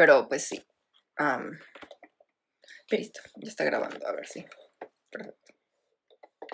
[0.00, 0.64] Pero pues sí.
[1.18, 1.58] am,
[2.88, 4.46] listo, ya está grabando, a ver si.
[5.10, 5.52] Perfecto.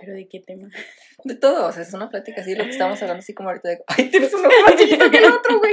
[0.00, 0.68] ¿Pero de qué tema?
[1.24, 3.68] De todo, o sea, es una plática así, lo que estamos hablando así como ahorita
[3.68, 3.84] de.
[3.86, 5.72] ¡Ay, tienes uno más chiquito que el otro, güey!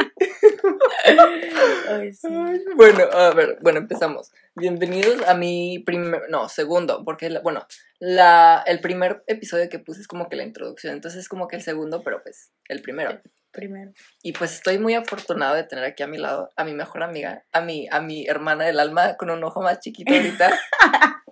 [1.89, 2.27] Ay, sí.
[2.29, 4.31] Ay, Bueno, a ver, bueno, empezamos.
[4.53, 7.65] Bienvenidos a mi primer, no, segundo, porque, la- bueno,
[7.97, 11.55] la, el primer episodio que puse es como que la introducción, entonces es como que
[11.55, 13.19] el segundo, pero pues el primero.
[13.53, 13.91] Primero.
[14.23, 17.45] Y pues estoy muy afortunado de tener aquí a mi lado a mi mejor amiga,
[17.51, 20.59] a mi, a mi hermana del alma con un ojo más chiquito ahorita.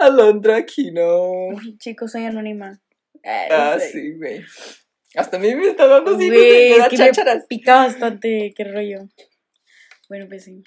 [0.00, 1.50] Alondra Aquino.
[1.78, 2.80] Chicos, soy anónima.
[3.24, 3.92] Ah, sí.
[3.92, 4.44] sí, güey.
[5.14, 7.46] Hasta a mí me está dando así, me da chácharas.
[7.48, 9.08] pica bastante, qué rollo.
[10.08, 10.64] Bueno, pues sí.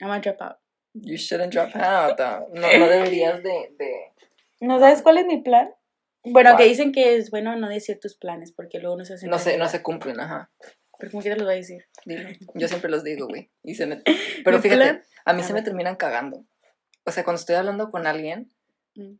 [0.00, 0.56] I'm a dropout.
[0.94, 2.20] You shouldn't drop out.
[2.20, 2.44] ah.
[2.52, 3.92] No, no deberías de, de...
[4.60, 5.70] ¿No sabes cuál es mi plan?
[6.24, 9.30] Bueno, que dicen que es bueno no decir tus planes porque luego no se hacen.
[9.30, 10.50] No se, no se cumplen, ajá.
[10.98, 11.84] Pero como que te los voy a decir.
[12.06, 12.28] Dilo.
[12.54, 13.50] Yo siempre los digo, güey.
[13.62, 14.02] Y se me...
[14.44, 16.46] Pero fíjate, plan- a mí A se me terminan cagando.
[17.04, 18.50] O sea, cuando estoy hablando con alguien
[18.96, 19.16] Mm.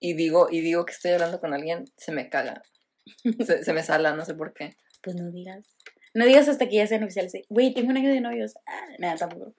[0.00, 2.62] y digo, y digo que estoy hablando con alguien, se me caga.
[3.46, 4.76] Se, se me sala, no sé por qué.
[5.02, 5.76] Pues no digas.
[6.14, 7.32] No digas hasta que ya sean oficiales.
[7.50, 8.54] Güey, tengo un año de novios.
[8.66, 9.54] Ah, nada, tampoco.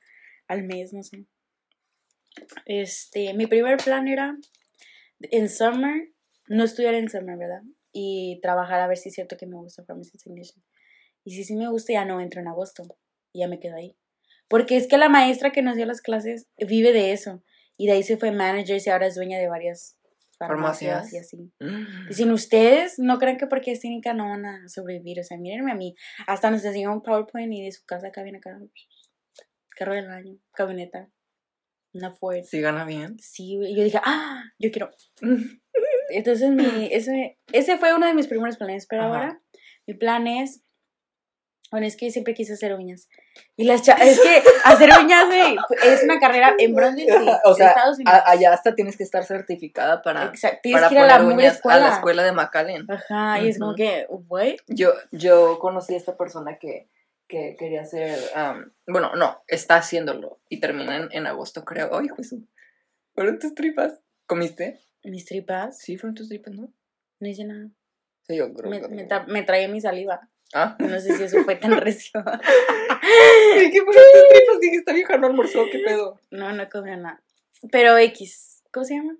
[0.47, 1.25] Al mes, no sé.
[2.65, 4.35] Este, mi primer plan era
[5.19, 6.09] en summer,
[6.51, 7.61] no estudiar en summer, ¿verdad?
[7.93, 10.63] Y trabajar a ver si es cierto que me gusta Pharmacy Technician.
[11.23, 12.83] Y si sí me gusta, ya no entro en agosto.
[13.31, 13.97] Y ya me quedo ahí.
[14.49, 17.41] Porque es que la maestra que nos dio las clases vive de eso.
[17.77, 19.97] Y de ahí se fue manager y ahora es dueña de varias
[20.37, 21.13] farmacias, Farmacias.
[21.13, 21.53] y así.
[21.59, 22.09] Mm.
[22.09, 25.21] Y sin ustedes, no crean que porque es clínica no van a sobrevivir.
[25.21, 25.95] O sea, mírenme a mí.
[26.27, 28.59] Hasta nos enseñó un PowerPoint y de su casa acá viene acá.
[29.69, 31.09] Carro del año, camioneta,
[31.93, 32.43] una Ford.
[32.43, 33.17] Sí gana bien.
[33.19, 34.91] Sí, y yo dije, ah, yo quiero.
[36.11, 38.85] Entonces, mi, ese, ese fue uno de mis primeros planes.
[38.89, 39.09] Pero Ajá.
[39.11, 39.41] ahora,
[39.87, 40.63] mi plan es.
[41.71, 43.07] Bueno, es que yo siempre quise hacer uñas.
[43.55, 47.69] Y las Es que hacer uñas, güey, es una carrera en Bronzeville, sí, o sea,
[47.69, 48.21] Estados Unidos.
[48.25, 51.55] allá hasta tienes que estar certificada para, Exacto, tienes para que ir a la uñas
[51.55, 51.77] escuela.
[51.77, 52.91] a la escuela de McAllen.
[52.91, 54.57] Ajá, y es como que, güey.
[54.67, 56.89] Yo, yo conocí a esta persona que,
[57.29, 58.19] que quería hacer,
[58.85, 61.97] bueno, no, está haciéndolo y termina en, en agosto, creo.
[61.97, 62.41] Ay, Jesús.
[63.15, 64.01] ¿Fueron tus tripas?
[64.25, 64.81] ¿Comiste?
[65.03, 66.71] Mis tripas, Sí, fueron tus tripas, ¿no?
[67.19, 67.69] no hice nada.
[68.27, 70.29] Sí, yo creo Me, que me, tra- me traía mi saliva.
[70.53, 70.75] Ah.
[70.79, 72.23] No sé si eso fue tan recio.
[73.57, 74.59] ¿Y qué fueron tus tripas?
[74.59, 76.19] Dije, esta vieja no almorzó, ¿qué pedo?
[76.29, 77.21] No, no comí nada.
[77.71, 79.17] Pero X, ¿cómo se llama?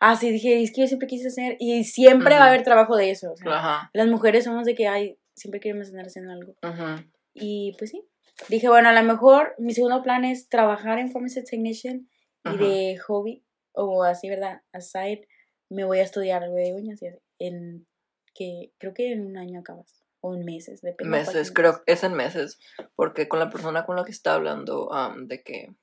[0.00, 1.56] Ah, sí, dije, es que yo siempre quise hacer.
[1.60, 3.32] Y siempre va a haber trabajo de eso.
[3.32, 6.54] o sea, las mujeres somos de que, ay, siempre queremos andar haciendo algo.
[6.62, 7.04] Ajá.
[7.34, 8.04] Y pues sí.
[8.48, 12.08] Dije, bueno, a lo mejor mi segundo plan es trabajar en Pharmacy Technician
[12.44, 14.62] y de hobby, o así, ¿verdad?
[14.72, 15.26] Aside,
[15.68, 17.00] me voy a estudiar algo de uñas.
[17.02, 17.86] y así, En
[18.34, 20.02] que creo que en un año acabas.
[20.20, 21.10] O en meses, depende.
[21.10, 22.58] de Meses, cuánto creo que es en meses.
[22.94, 25.74] Porque con la persona con la que está hablando, am, de que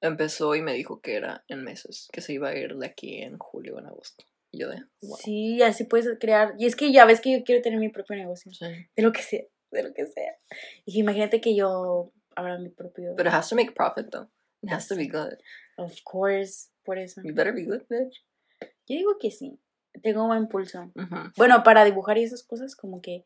[0.00, 3.22] empezó y me dijo que era en meses, que se iba a ir de aquí
[3.22, 4.24] en julio o en agosto.
[4.50, 5.16] Y yo de, wow.
[5.18, 6.54] Sí, así puedes crear.
[6.58, 8.52] Y es que ya ves que yo quiero tener mi propio negocio.
[8.52, 8.66] Sí.
[8.94, 10.36] De lo que sea, de lo que sea.
[10.84, 13.14] Y imagínate que yo abra mi propio.
[13.14, 14.28] But it has to make profit though.
[14.62, 15.36] It has to be good.
[15.76, 17.20] Of course, por eso.
[17.22, 18.24] You better be good, bitch.
[18.60, 19.60] Yo digo que sí.
[20.02, 20.92] Tengo buen pulso.
[21.36, 23.24] Bueno, para dibujar y esas cosas, como que.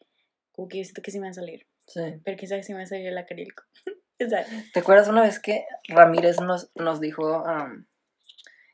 [0.52, 1.66] Como que yo siento que sí me va a salir.
[1.86, 2.00] Sí.
[2.24, 3.64] Pero sabe si me va a salir el acrílico.
[4.74, 7.86] ¿Te acuerdas una vez que Ramírez nos, nos dijo am,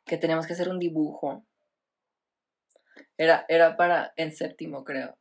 [0.05, 1.47] que teníamos que hacer un dibujo?
[3.17, 5.17] Era, era para en séptimo, creo.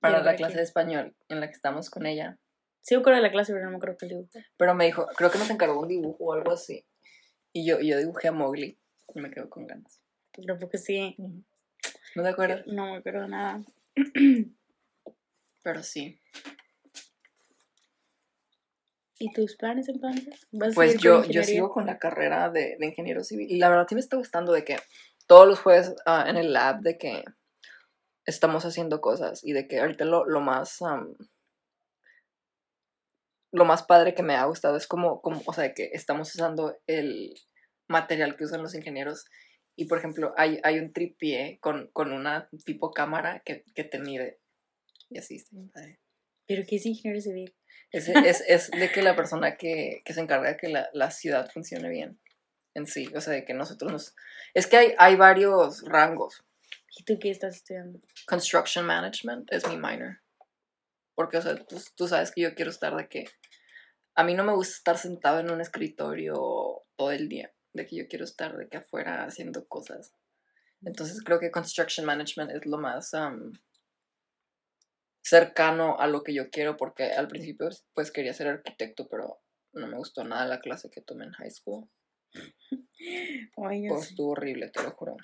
[0.00, 2.38] Para ¿Pero la clase de español en la que estamos con ella.
[2.80, 4.30] Sí, me acuerdo de la clase, pero no me acuerdo que el dibujo.
[4.56, 6.86] Pero me dijo, creo que nos encargó un dibujo o algo así.
[7.56, 8.78] Y yo, yo dibujé a Mowgli.
[9.14, 10.02] Y me quedo con ganas.
[10.30, 11.16] Pero porque sí.
[12.14, 12.66] ¿No te acuerdas?
[12.66, 13.64] No me acuerdo nada.
[15.62, 16.20] Pero sí.
[19.18, 20.46] ¿Y tus planes entonces?
[20.52, 23.50] ¿Vas a Pues yo, yo sigo con la carrera de, de ingeniero civil.
[23.50, 24.76] Y la verdad sí me está gustando de que
[25.26, 27.24] todos los jueves ah, en el lab de que
[28.26, 29.42] estamos haciendo cosas.
[29.42, 30.80] Y de que ahorita lo, lo más...
[33.50, 36.76] lo más padre que me ha gustado es como, como, o sea, que estamos usando
[36.86, 37.34] el
[37.88, 39.26] material que usan los ingenieros.
[39.76, 43.98] Y por ejemplo, hay, hay un tripié con, con una tipo cámara que, que te
[43.98, 44.40] mide.
[45.10, 46.00] Y así está bien padre.
[46.46, 47.54] ¿Pero qué es ingeniero civil?
[47.92, 51.10] Es, es, es de que la persona que, que se encarga de que la, la
[51.10, 52.20] ciudad funcione bien
[52.74, 53.08] en sí.
[53.14, 54.14] O sea, de que nosotros nos...
[54.54, 56.44] Es que hay, hay varios rangos.
[56.98, 58.00] ¿Y tú qué estás estudiando?
[58.26, 60.20] Construction Management es mi minor.
[61.14, 63.26] Porque, o sea, tú, tú sabes que yo quiero estar de que...
[64.14, 67.52] A mí no me gusta estar sentado en un escritorio todo el día.
[67.76, 70.12] De que yo quiero estar de que afuera haciendo cosas.
[70.82, 73.14] Entonces creo que Construction Management es lo más...
[73.14, 73.52] am,
[75.26, 79.40] cercano a lo que yo quiero, porque al principio pues quería ser arquitecto, pero
[79.72, 81.88] no me gustó nada la clase que tomé en high school.
[83.56, 85.16] Ay, ya Pues estuvo horrible, te lo juro.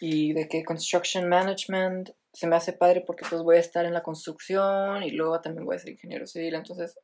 [0.00, 3.92] Y de que construction management se me hace padre porque pues voy a estar en
[3.92, 6.98] la construcción y luego también voy a ser ingeniero civil, entonces...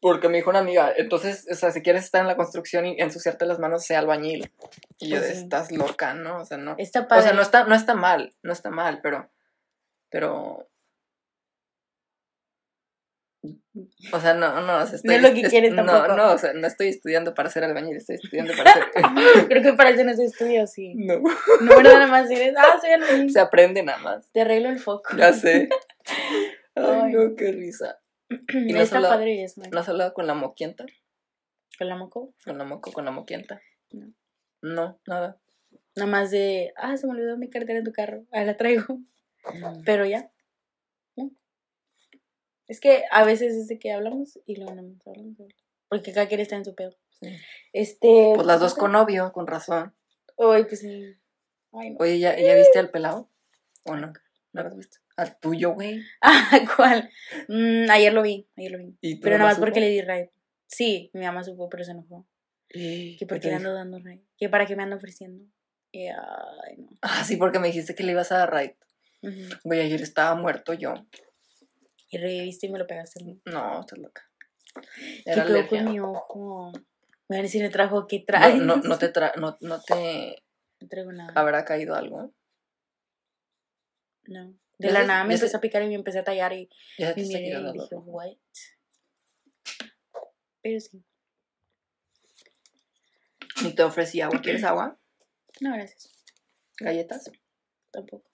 [0.00, 3.00] Porque me dijo una amiga, entonces, o sea, si quieres estar en la construcción y
[3.00, 4.52] ensuciarte las manos, sea albañil.
[4.98, 5.38] Y yo, Pues sí.
[5.44, 6.40] estás loca, ¿no?
[6.40, 6.74] O sea, no.
[6.78, 7.20] Está padre.
[7.22, 9.30] O sea, no está, no está mal, no está mal, pero...
[10.10, 10.68] Pero...
[14.12, 16.16] O sea, no, no, o sea, estoy, es lo que es- quieres no, tampoco.
[16.16, 18.84] No, o sea, no estoy estudiando para ser albañil, estoy estudiando para ser...
[19.48, 20.94] Creo que para eso no se estudia, sí.
[20.96, 21.18] no.
[21.18, 23.30] No, no, nada más eres, ah, soy albañil.
[23.32, 24.30] Se aprende nada más.
[24.32, 25.16] Te arreglo el foco.
[25.16, 25.68] Ya sé.
[26.76, 27.12] Ay, Ay.
[27.12, 27.98] no, qué risa.
[28.28, 28.36] Y
[28.72, 29.62] no Está hablado- padre eso.
[29.70, 30.86] ¿No has hablado con la moquienta?
[31.78, 32.34] Con la moco.
[32.44, 33.60] ¿Con la moco, con la moquienta?
[33.90, 34.12] No.
[34.62, 35.40] No, nada.
[35.96, 38.24] Nada más de, ah, se me olvidó mi cartera en tu carro.
[38.32, 38.98] Ah, la traigo.
[39.84, 40.30] Pero ya.
[41.16, 41.30] ¿no?
[42.66, 45.36] Es que a veces es de que hablamos y luego no nos hablamos.
[45.88, 46.96] Porque cada quien está en su pedo.
[47.20, 47.28] Sí.
[47.72, 48.32] Este.
[48.34, 49.94] Pues las dos con novio, con razón.
[50.38, 51.14] Ay, pues sí.
[51.72, 51.96] Ay, no.
[52.00, 53.28] Oye, ¿ya, ¿ya viste al pelado?
[53.84, 54.12] ¿O no?
[54.52, 54.98] ¿No lo has visto?
[55.16, 56.02] Al tuyo, güey.
[56.22, 57.10] Ah, ¿cuál?
[57.48, 58.96] Mm, ayer lo vi, ayer lo vi.
[59.00, 59.66] ¿Y Pero nada más supo?
[59.66, 60.28] porque le di raid.
[60.66, 62.26] Sí, mi mamá supo, pero se enojó.
[62.68, 64.20] ¿Qué Que por qué le ando dando raid.
[64.36, 65.44] Que para qué me ando ofreciendo.
[65.92, 66.88] Y, ay, no.
[67.02, 68.76] Ah, sí, porque me dijiste que le ibas a dar.
[69.22, 69.40] Ujú.
[69.62, 70.94] Güey, ayer estaba muerto yo.
[72.10, 73.20] Y reviviste y me lo pegaste.
[73.44, 74.22] No, estás loca.
[74.74, 75.84] ¿Qué Era alergia.
[75.84, 76.72] con mi ojo?
[77.28, 78.56] Me van a decir que No, traes.
[78.60, 80.42] no, no te tra no, no te
[80.80, 81.32] No traigo nada.
[81.36, 82.34] habrá caído algo.
[84.26, 84.54] No.
[84.78, 86.68] De la nada me sé- empezó a picar y me empecé a tallar y,
[86.98, 88.36] Ya te y está miré y dije, what?
[90.62, 91.04] Pero sí.
[93.64, 94.40] Y te ofrecí agua.
[94.42, 94.98] ¿Quieres agua?
[95.60, 96.10] No, gracias.
[96.78, 97.30] ¿Galletas?
[97.90, 98.28] Tampoco.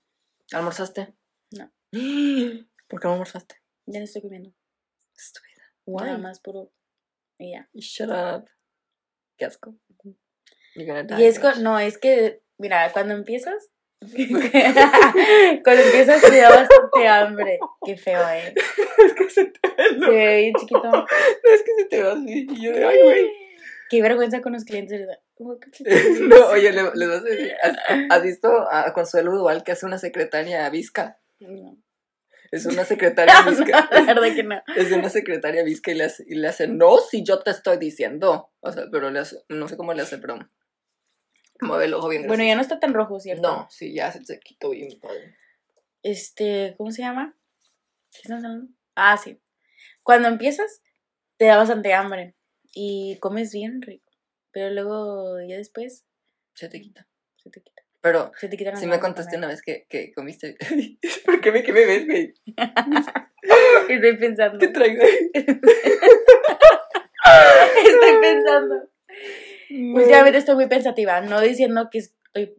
[0.53, 1.15] ¿Almorzaste?
[1.53, 1.71] No.
[2.89, 3.57] ¿Por qué no almorzaste?
[3.87, 4.53] Ya no estoy comiendo.
[5.17, 5.63] Estúpida.
[5.87, 6.73] Nada más puro.
[7.39, 7.69] Y ya.
[7.75, 8.49] Shut up.
[9.37, 9.75] Qué asco.
[10.75, 13.71] Y es no, es que, mira, cuando empiezas,
[15.63, 17.59] cuando empiezas te da bastante hambre.
[17.85, 18.55] Qué feo, eh.
[19.05, 20.83] es que se te ve, no, Se ve bien chiquito.
[20.91, 22.47] no, es que se te va así.
[22.51, 23.31] Y yo de, ay, güey.
[23.91, 25.01] Qué vergüenza con los clientes.
[25.01, 25.19] ¿verdad?
[26.21, 27.77] No, oye, le, les vas a decir, ¿has,
[28.11, 31.19] has visto a Consuelo Duval que hace una secretaria visca?
[31.41, 31.79] No,
[32.53, 33.89] Es una secretaria no, visca.
[33.91, 34.63] la verdad que no.
[34.77, 37.79] Es una secretaria visca y le hace, y le hace, no, si yo te estoy
[37.79, 38.51] diciendo.
[38.61, 40.39] O sea, pero le hace, no sé cómo le hace, pero
[41.67, 43.43] mueve el ojo bien Bueno, ya no está tan rojo, ¿cierto?
[43.43, 45.37] No, sí, ya se, se quitó bien padre.
[46.03, 47.37] Este, ¿cómo se llama?
[48.13, 48.73] ¿Qué estamos hablando?
[48.95, 49.41] Ah, sí.
[50.03, 50.83] Cuando empiezas,
[51.37, 52.35] te da bastante hambre
[52.73, 54.11] y comes bien rico.
[54.53, 56.05] Pero luego, ya después,
[56.55, 57.07] Se te quita.
[57.37, 57.83] se te quita.
[58.03, 60.57] Pero Se te quitan sí me contaste una vez que, que comiste.
[61.27, 62.35] ¿Por qué me, qué me ves, güey?
[63.89, 64.59] Estoy pensando.
[64.59, 65.31] ¿Qué traigo ahí?
[67.85, 68.89] Estoy pensando.
[69.71, 71.21] Últimamente estoy muy pensativa.
[71.21, 72.57] No diciendo que estoy.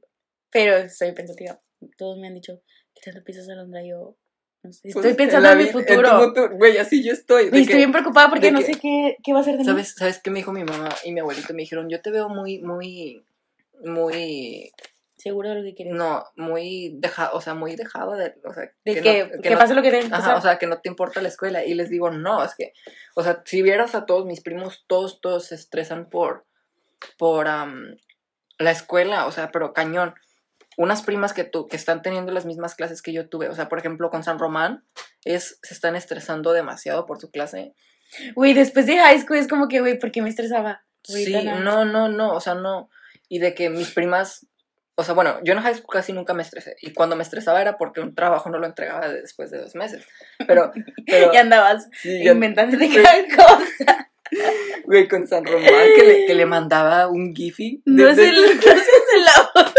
[0.51, 1.59] Pero estoy pensativa.
[1.97, 2.61] Todos me han dicho,
[2.93, 3.81] ¿qué tanto piensas Alondra?
[3.83, 4.15] Yo.
[4.63, 4.81] No sé.
[4.83, 6.09] Pues, Estoy pensando la en mi futuro.
[6.19, 6.55] tu futuro.
[6.57, 7.45] Güey, así yo estoy.
[7.45, 9.53] de Güey, estoy que- bien preocupada porque no que- sé qué, qué va a ser
[9.53, 9.65] de mí.
[9.65, 11.53] ¿Sabes, ¿Sabes qué me dijo mi mamá y mi abuelito?
[11.53, 13.25] Me dijeron, yo te veo muy, muy,
[13.83, 14.71] muy,
[15.17, 15.93] Seguro de lo que quieres.
[15.93, 19.49] no, muy dejado, o sea, muy dejado de, o sea, De que que, no- que
[19.51, 21.65] no- pase lo que tenga que o sea, que no te importa la escuela.
[21.65, 22.73] Y les digo, no, es que,
[23.15, 26.45] o sea, si vieras a todos mis primos, todos, todos se estresan por,
[27.17, 27.97] por am,
[28.57, 30.13] la escuela, o sea, pero cañón.
[30.77, 33.67] Unas primas que tú, que están teniendo las mismas clases que yo tuve, o sea,
[33.67, 34.85] por ejemplo, con San Román,
[35.25, 37.73] es, se están estresando demasiado por su clase.
[38.35, 40.83] Güey, después de high school es como que, güey, ¿por qué me estresaba?
[41.03, 42.89] Sí, Ahorita no, no, no, o sea, no.
[43.27, 44.47] Y de que mis primas,
[44.95, 46.75] o sea, bueno, yo en high school casi nunca me estresé.
[46.81, 50.05] Y cuando me estresaba era porque un trabajo no lo entregaba después de dos meses.
[50.47, 50.71] Pero,
[51.05, 54.10] pero Y andabas sí, inventándote cada cosa.
[54.85, 55.63] Güey, con San Román,
[55.95, 57.81] que le, que le mandaba un gify.
[57.85, 59.71] No es el, no es el lado.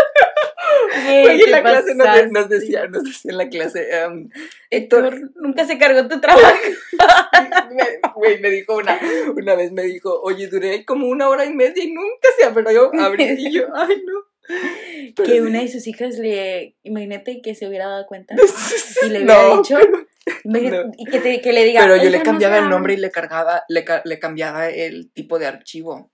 [1.04, 4.28] Güey, en la clase nos, decía, nos decía en la clase, em,
[4.70, 6.56] Héctor, nunca se cargó tu trabajo.
[8.14, 8.98] güey, me dijo una,
[9.34, 12.90] una vez, me dijo, oye, duré como una hora y media y nunca se abrió,
[12.98, 14.31] abrí y yo, ay, no.
[15.16, 15.40] Pero que sí.
[15.40, 16.76] una de sus hijas le.
[16.82, 18.34] Imagínate que se hubiera dado cuenta.
[19.06, 19.76] Y le No, hubiera dicho.
[19.78, 20.06] pero-
[20.44, 20.92] imagínate- no.
[20.98, 21.82] Y que, te- que le diga.
[21.82, 23.06] Pero yo le "Oiga, cambiaba no el nombre y sabe".
[23.06, 26.10] le cargaba, le, le cambiaba el tipo de archivo.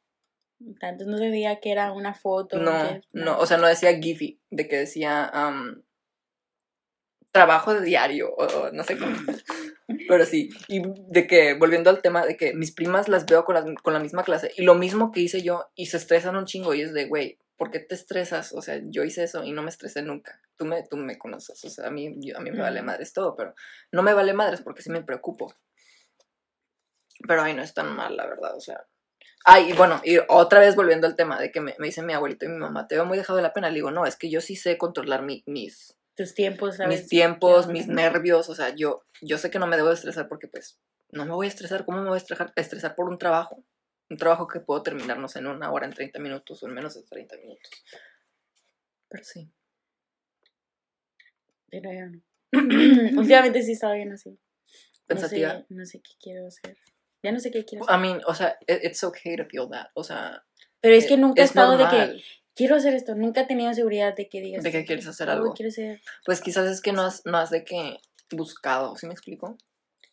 [0.61, 2.59] Entonces no sabía que era una foto.
[2.59, 5.83] No, que- no, o sea, no decía Giphy, de que decía am,
[7.33, 9.15] trabajo de diario, o, o no sé cómo.
[10.09, 13.55] Pero sí, y de que, volviendo al tema de que mis primas las veo con,
[13.55, 16.45] las- con la misma clase, y lo mismo que hice yo, y se estresan un
[16.47, 18.55] chingo, y es de, güey, ¿por qué te estresas?
[18.55, 20.41] O sea, yo hice eso y no me estresé nunca.
[20.57, 23.13] Tú me, tú me conoces, o sea, a mí, yo- a mí me vale madres
[23.13, 23.55] todo, pero
[23.93, 25.53] no me vale madres porque sí me preocupo.
[27.27, 28.87] Pero ay, no es tan mal, la verdad, o sea.
[29.45, 32.13] Ay, y bueno, y otra vez volviendo al tema de que me, me dice mi
[32.13, 33.69] abuelito y mi mamá, te veo muy dejado de la pena.
[33.69, 37.01] Le digo, no, es que yo sí sé controlar mi- mis, Tus tiempos, ¿sabes?
[37.01, 40.29] mis tiempos, mis nervios, o sea, yo, yo sé que no me debo de estresar
[40.29, 40.79] porque pues
[41.11, 43.65] no me voy a estresar, ¿cómo me voy a estresar, estresar por un trabajo?
[44.11, 46.75] Un trabajo que puedo terminar, no sé, en una hora, en 30 minutos o en
[46.75, 47.71] menos de 30 minutos.
[49.09, 49.51] Pero sí.
[51.71, 52.23] Pero yo no.
[53.21, 54.31] Últimamente sí estaba bien así.
[54.31, 54.39] No
[55.07, 55.51] Pensativa.
[55.59, 56.77] sé, no sé qué quiero hacer.
[57.23, 58.01] Ya no sé qué quiero I hacer.
[58.01, 60.45] mean, o sea, it- it's okay to feel that, o sea,
[60.81, 62.17] Pero es que nunca he es estado de normal.
[62.17, 62.23] que
[62.55, 63.15] quiero hacer esto.
[63.15, 64.63] Nunca he tenido seguridad de que digas.
[64.63, 65.55] De que quieres hacer "Oh, algo.
[65.55, 66.01] quiero hacer.
[66.25, 67.99] Pues quizás es que no has, no has de que
[68.31, 69.57] buscado, ¿sí me explico?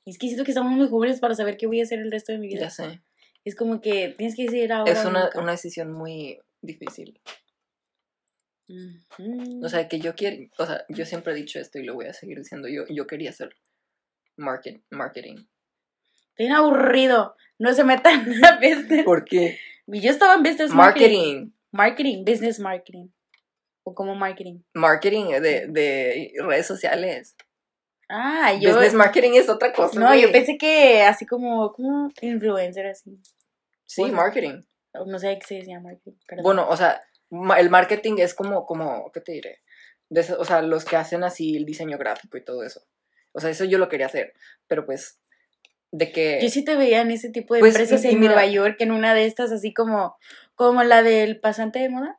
[0.06, 2.32] Es que siento que estamos muy jóvenes para saber qué voy a hacer el resto
[2.32, 2.62] de mi vida.
[2.62, 3.02] Ya sé.
[3.46, 4.92] Es como que tienes que decir ahora.
[4.92, 7.22] Es una, una decisión muy difícil.
[9.62, 12.08] O sea, que yo quiero, o sea, yo siempre he dicho esto y lo voy
[12.08, 12.68] a seguir diciendo.
[12.68, 13.56] Yo, yo quería hacer
[14.38, 15.46] market, marketing.
[16.38, 17.36] Bien aburrido.
[17.60, 19.06] No se metan a business.
[19.06, 19.60] ¿Por qué?
[19.88, 21.06] Yo estaba en business marketing.
[21.06, 21.52] Marketing.
[21.72, 23.08] Marketing, business marketing.
[23.84, 24.62] O como marketing.
[24.74, 27.36] Marketing de, de redes sociales.
[28.10, 28.72] Ah, yo.
[28.72, 30.00] Business marketing es otra cosa.
[30.00, 30.22] No, güey.
[30.22, 33.20] yo pensé que así como, como influencer así.
[33.86, 34.18] Sí, bueno.
[34.18, 34.62] marketing.
[35.06, 36.18] No sé qué se decía marketing.
[36.28, 36.44] perdón.
[36.44, 37.02] Bueno, o sea,
[37.58, 39.60] el marketing es como, como, ¿qué te diré?
[40.10, 42.82] De o sea, los que hacen así el diseño gráfico y todo eso.
[43.34, 44.34] O sea, eso yo lo quería hacer.
[44.68, 45.20] Pero pues,
[45.92, 46.40] de que...
[46.42, 48.92] Yo sí te veía en ese tipo de Pues, empresas en mira- Nueva York, en
[48.92, 50.16] una de estas, así como,
[50.56, 52.18] como la del pasante de moda.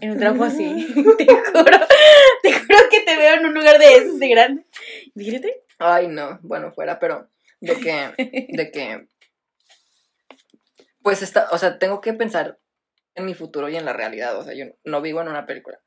[0.00, 0.64] En un trabajo así.
[1.18, 1.78] te juro,
[2.42, 4.64] te juro que te veo en un lugar de esos de grande.
[5.14, 5.60] Fíjate.
[5.78, 7.28] Ay, no, bueno, fuera, pero
[7.60, 9.06] de que, de que,
[11.08, 12.58] pues está, o sea, tengo que pensar
[13.14, 15.80] en mi futuro y en la realidad, o sea, yo no vivo en una película.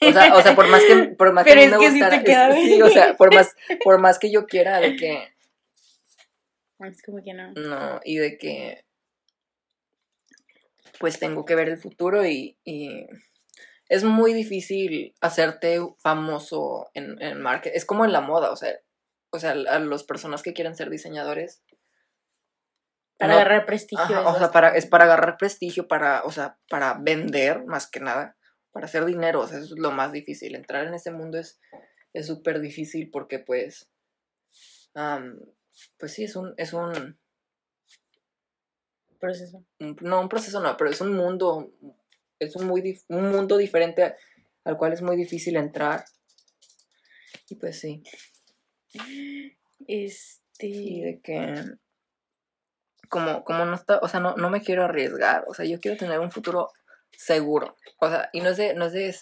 [0.00, 2.04] O sea, o sea, por más que, por más Pero que es me sí te
[2.04, 2.66] gustara, queda es- bien.
[2.76, 3.54] sí, o sea, por más,
[3.84, 5.32] por más que yo quiera de que,
[6.80, 7.52] Es como que no.
[7.54, 8.84] no, y de que,
[11.00, 13.06] pues tengo que ver el futuro y, y
[13.88, 18.72] es muy difícil hacerte famoso en, en marketing, es como en la moda, o sea,
[19.30, 21.62] o sea, a las personas que quieren ser diseñadores,
[23.22, 24.04] Para no- agarrar prestigio.
[24.04, 27.88] Ajá, es o sea, para, es para agarrar prestigio, para, o sea, para vender más
[27.90, 28.36] que nada,
[28.72, 30.54] para hacer dinero, o sea, eso es lo más difícil.
[30.54, 31.60] Entrar en ese mundo es
[32.14, 33.88] es súper difícil porque pues,
[35.98, 37.18] pues sí, es un, es un,
[39.18, 39.64] Proceso.
[39.78, 41.72] un- no un proceso, no, pero es un mundo,
[42.40, 44.14] es un, muy, dif- un mundo diferente
[44.64, 46.04] al cual es muy difícil entrar.
[47.48, 48.02] Y pues sí,
[49.86, 50.66] Este.
[50.66, 51.64] y de que,
[53.12, 55.98] como, como no está, o sea, no, no me quiero arriesgar, o sea, yo quiero
[55.98, 56.70] tener un futuro
[57.10, 59.14] seguro, o sea, y no es de, no es de,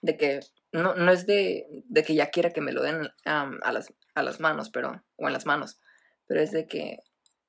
[0.00, 0.40] de que,
[0.70, 4.22] no, no es de, de que ya quiera que me lo den a, las, a
[4.22, 5.80] las manos, pero, o en las manos,
[6.28, 7.00] pero es de que,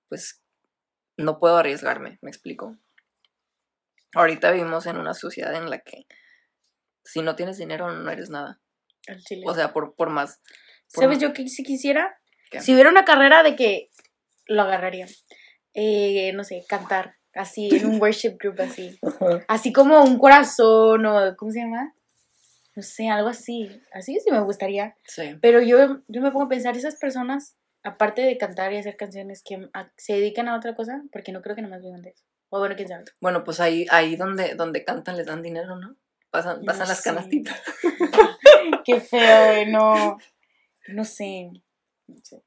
[0.10, 0.42] pues,
[1.16, 2.76] no puedo arriesgarme, me explico.
[4.16, 6.08] Ahorita vivimos en una sociedad en la que
[7.04, 8.60] si no tienes dinero no eres nada.
[9.26, 9.44] chile.
[9.46, 10.42] O sea, por, por más...
[10.92, 12.20] por ¿Sabes más- yo que si quisiera?
[12.50, 12.62] ¿Qué?
[12.62, 13.92] Si hubiera una carrera de que
[14.48, 15.06] lo agarraría.
[15.80, 17.16] Eh, no sé, cantar.
[17.36, 18.98] Así, en un worship group así.
[19.04, 19.46] Ajá.
[19.48, 21.36] Así como un corazón o.
[21.38, 21.94] ¿Cómo se llama?
[22.76, 23.70] No sé, algo así.
[23.94, 24.96] Así sí me gustaría.
[25.06, 25.38] Sí.
[25.42, 29.44] Pero yo, yo me pongo a pensar, esas personas, aparte de cantar y hacer canciones,
[29.44, 32.24] que a- se dedican a otra cosa, porque no creo que nomás vivan de eso.
[32.50, 33.06] O bueno, quién sabe.
[33.22, 35.96] Bueno, pues ahí, ahí donde, donde cantan les dan dinero, ¿no?
[36.32, 37.10] Pasan, No pasan las sé.
[37.10, 37.62] canastitas.
[38.86, 40.18] Qué feo, eh, no.
[40.90, 41.50] No sé.
[42.08, 42.42] no sé.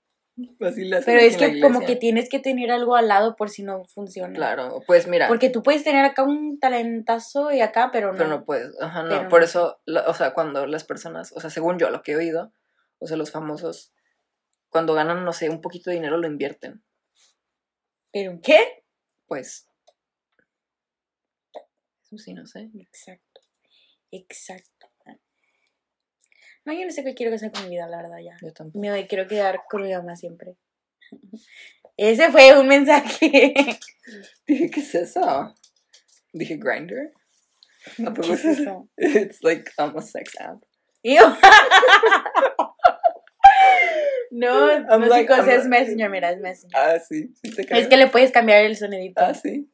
[0.61, 3.85] Así Pero es que como que tienes que tener algo al lado por si no
[3.85, 4.35] funciona.
[4.35, 8.19] Claro, pues mira, Porque tú puedes tener acá un talentazo y acá, pero no.
[8.19, 8.71] pero no puedes.
[8.81, 9.29] Ajá, no.
[9.29, 9.45] Por no.
[9.45, 12.53] eso, o sea, cuando las personas, o sea, según yo, lo que he oído,
[12.99, 13.93] o sea, los famosos,
[14.69, 16.83] cuando ganan, no sé, un poquito de dinero lo invierten.
[18.13, 18.85] ¿Pero en qué?
[19.27, 19.69] Pues.
[22.03, 22.71] Eso sí, no sé.
[22.79, 23.41] Exacto.
[24.11, 24.80] Exacto.
[26.65, 28.37] No, yo no sé qué quiero hacer con mi vida, la verdad, ya.
[28.43, 28.79] Yo tampoco.
[28.79, 30.57] Me quiero quedar con mi mamá siempre.
[31.97, 33.31] Ese fue un mensaje.
[34.47, 35.55] Dije, ¿qué es eso?
[36.33, 37.13] Dije, Grinder.
[38.07, 38.89] ¿A poco ¿Qué es eso?
[38.97, 40.63] It's like um, a sex app.
[44.31, 46.79] No, I'm no like- chicos, I'm es Messenger, mira, es Messenger.
[46.79, 47.35] Ah, sí.
[47.43, 49.21] sí te Es que le puedes cambiar el sonidito.
[49.21, 49.69] Ah, sí.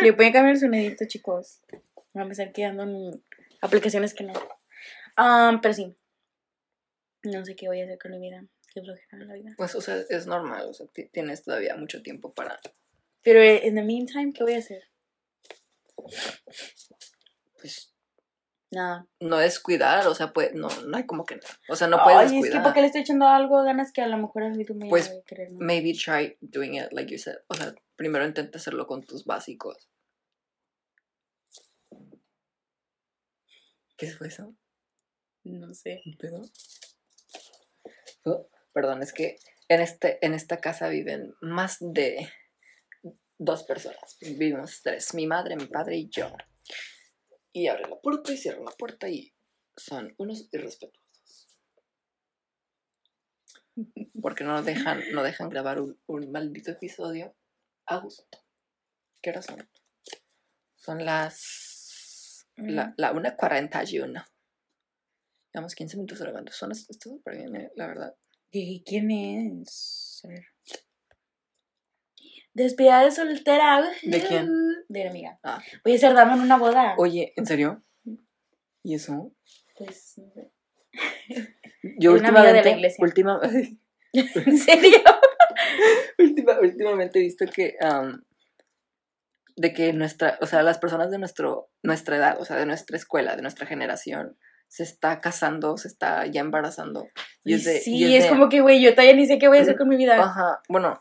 [0.00, 1.60] le pueden cambiar el sonidito, chicos.
[2.12, 3.22] Van a empezar quedando en
[3.60, 4.32] aplicaciones que no.
[5.16, 5.96] Ah, pero sí.
[7.24, 8.44] No sé qué voy a hacer con mi vida.
[8.72, 9.54] Qué flojera la vida.
[9.56, 10.66] Pues, o sea, es normal.
[10.68, 12.58] O sea, ti- tienes todavía mucho tiempo para.
[13.22, 14.82] Pero en the meantime, ¿qué voy a hacer?
[17.60, 17.94] pues
[18.70, 19.06] Nada.
[19.20, 22.24] no descuidar, o sea, pues no, no hay como que, o sea, no puedes Ay,
[22.26, 22.62] es que descuidar.
[22.64, 25.10] porque le estoy echando algo ganas que a lo mejor a mí tú me Pues,
[25.24, 25.58] querer, ¿no?
[25.64, 27.36] Maybe try doing it like you said.
[27.46, 29.88] O sea, primero intenta hacerlo con tus básicos.
[33.96, 34.54] ¿Qué fue eso?
[35.44, 36.02] No sé.
[36.06, 36.42] ¿Un pedo?
[38.24, 39.36] Oh, perdón, es que
[39.68, 42.28] en, este, en esta casa viven más de
[43.38, 44.16] dos personas.
[44.20, 46.34] Vivimos tres, mi madre, mi padre y yo.
[47.52, 49.34] Y abren la puerta y cierran la puerta y
[49.76, 51.58] son unos irrespetuosos.
[54.20, 57.36] Porque no dejan, no dejan grabar un, un maldito episodio
[57.86, 58.38] a gusto.
[59.20, 59.68] ¿Qué hora son?
[60.76, 62.46] Son las...
[62.56, 64.24] La, la 1.41.
[65.54, 66.50] Llevamos 15 minutos grabando.
[66.52, 68.14] Son esto súper bien, eh, la verdad.
[68.50, 70.20] ¿Y quién es?
[70.24, 70.44] A ver.
[72.54, 73.82] Despedida de soltera.
[74.02, 74.48] ¿De quién?
[74.88, 75.38] De una amiga.
[75.44, 75.62] Ah.
[75.84, 76.94] Voy a hacer dama en una boda.
[76.98, 77.84] Oye, ¿en serio?
[78.82, 79.32] ¿Y eso?
[79.78, 80.20] Pues.
[81.98, 83.04] Yo Es una amiga de la últimamente, iglesia.
[83.04, 83.40] última,
[84.12, 84.98] ¿En serio?
[86.18, 87.76] última- últimamente he visto que
[89.56, 92.96] de que nuestra, o sea, las personas de nuestro, nuestra edad, o sea, de nuestra
[92.96, 94.36] escuela, de nuestra generación,
[94.74, 97.06] se está casando, se está ya embarazando.
[97.44, 99.46] Y es de- sí, y es, de- como que, güey, yo todavía ni sé qué
[99.46, 100.20] voy a hacer con mi vida.
[100.20, 101.00] Ajá, bueno,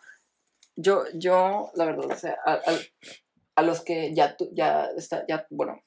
[0.76, 2.80] yo, yo, la verdad, o sea, a, a-
[3.56, 5.82] a los que ya, ya, está, ya, bueno,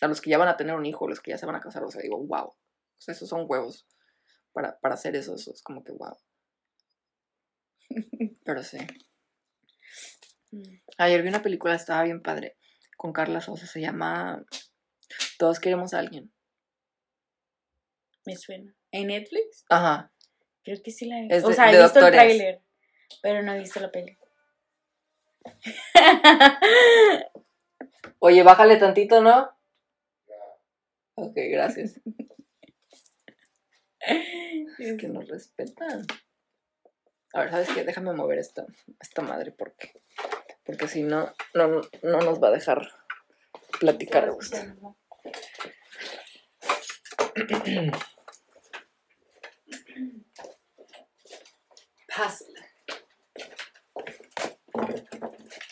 [0.00, 1.60] a los que ya van a tener un hijo, los que ya se van a
[1.60, 2.56] casar, o sea, digo, wow, o
[2.98, 3.88] sea, esos son huevos
[4.52, 6.16] para, para hacer eso, eso es como que wow.
[8.44, 8.78] Pero sí.
[10.96, 12.56] Ayer vi una película, estaba bien padre,
[12.96, 14.44] con Carla Sosa, se llama
[15.38, 16.32] Todos queremos a alguien.
[18.24, 18.74] Me suena.
[18.90, 19.64] ¿En Netflix?
[19.68, 20.12] Ajá,
[20.64, 22.12] Creo que sí la he Es O sea, de he visto el doctores.
[22.12, 22.62] tráiler,
[23.20, 24.16] pero no he visto la peli.
[28.20, 29.50] Oye, bájale tantito, ¿no?
[31.14, 32.00] Ok, gracias.
[34.78, 36.06] Es que nos respetan.
[37.34, 37.84] A ver, ¿sabes qué?
[37.84, 38.66] Déjame mover esta,
[39.00, 40.00] esta madre porque,
[40.64, 42.88] porque si no, no, no nos va a dejar
[43.80, 44.56] platicar a gusto.
[52.14, 52.60] Pásala.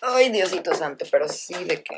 [0.02, 1.96] Ay, Diosito santo, pero sí de que.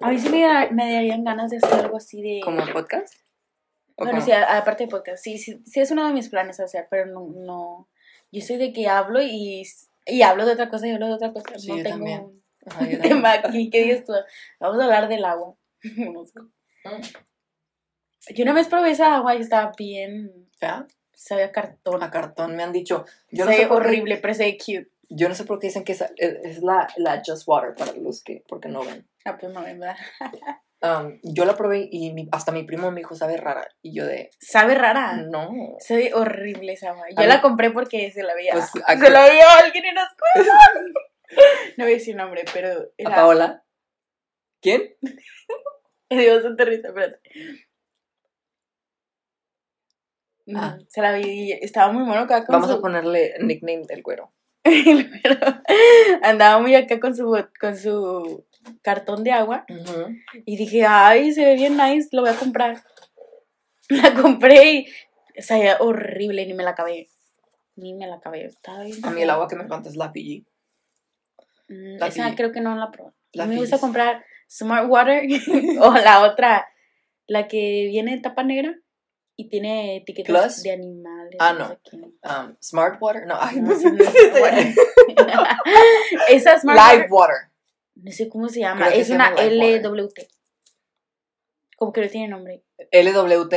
[0.00, 2.40] A mí sí me, da- me darían ganas de hacer algo así de...
[2.44, 3.14] ¿Como podcast?
[3.96, 4.24] ¿O Bueno, cómo?
[4.24, 7.06] sí, a- aparte de podcast, sí, sí, sí es uno de mis planes hacer, pero
[7.06, 7.88] no, no,
[8.32, 9.62] yo soy de que hablo y,
[10.06, 12.20] y hablo de otra cosa y hablo de otra cosa, Sí, no yo tengo también.
[12.24, 14.12] un Ajá, yo tema aquí, ¿qué dices tú?
[14.60, 15.54] Vamos a hablar del agua,
[15.96, 16.40] no sé.
[18.30, 20.86] Yo una vez probé esa agua y estaba bien, ¿Ya?
[21.12, 23.04] sabía cartón, A cartón me han dicho.
[23.30, 24.88] Yo no, sabía sé por qué, horrible, pero se ve cute.
[25.08, 28.22] yo no sé por qué dicen que es, es la, la Just Water para los
[28.22, 29.06] que, porque no ven.
[29.24, 29.96] Ah, pues no, ¿verdad?
[30.82, 33.66] Um, yo la probé y mi- hasta mi primo me dijo, sabe rara.
[33.80, 35.14] Y yo de, Sabe rara.
[35.16, 35.48] no.
[35.78, 37.06] Se ve horrible esa agua.
[37.08, 38.52] Yo A la compré porque se la veía.
[38.52, 38.66] Pues,
[39.00, 40.58] se la vio alguien en la escuela.
[41.78, 43.14] no voy a decir nombre, pero ¿A.
[43.14, 43.64] Paola?
[44.60, 44.94] ¿Quién?
[46.10, 47.18] Me dio bastante risa, espérate.
[50.46, 50.78] Mm, Ah.
[50.88, 52.76] Se la vi y estaba muy mono acá con Vamos su...
[52.76, 54.32] a ponerle nickname del güero.
[55.22, 55.38] pero
[56.22, 58.46] andaba muy acá con su, con su
[58.82, 59.66] cartón de agua
[60.46, 62.82] y dije, ay, se ve bien nice, lo voy a comprar.
[63.90, 64.86] La compré y
[65.42, 67.08] sabía horrible, ni me la acabé.
[67.76, 68.46] Ni me la acabé.
[68.46, 70.46] Estaba bien A mí el agua que me encanta es la PG.
[71.68, 73.12] Mm, La esa creo que no la probé.
[73.32, 75.24] La A mí me gusta comprar Smart Water
[75.80, 76.66] o la otra,
[77.26, 78.74] la que viene en tapa negra
[79.36, 80.62] y tiene etiquetas Plus.
[80.62, 81.36] de animales.
[81.40, 81.78] Ah, no.
[82.22, 83.26] Um, Smart Water.
[83.26, 83.90] No, ay, No, sé.
[83.90, 83.98] no.
[86.28, 87.36] Esa Smart Live Water, Water.
[87.96, 90.20] no sé cómo se llama, Creo es una LWT.
[91.76, 92.62] Como que no tiene nombre.
[92.92, 93.54] LWT.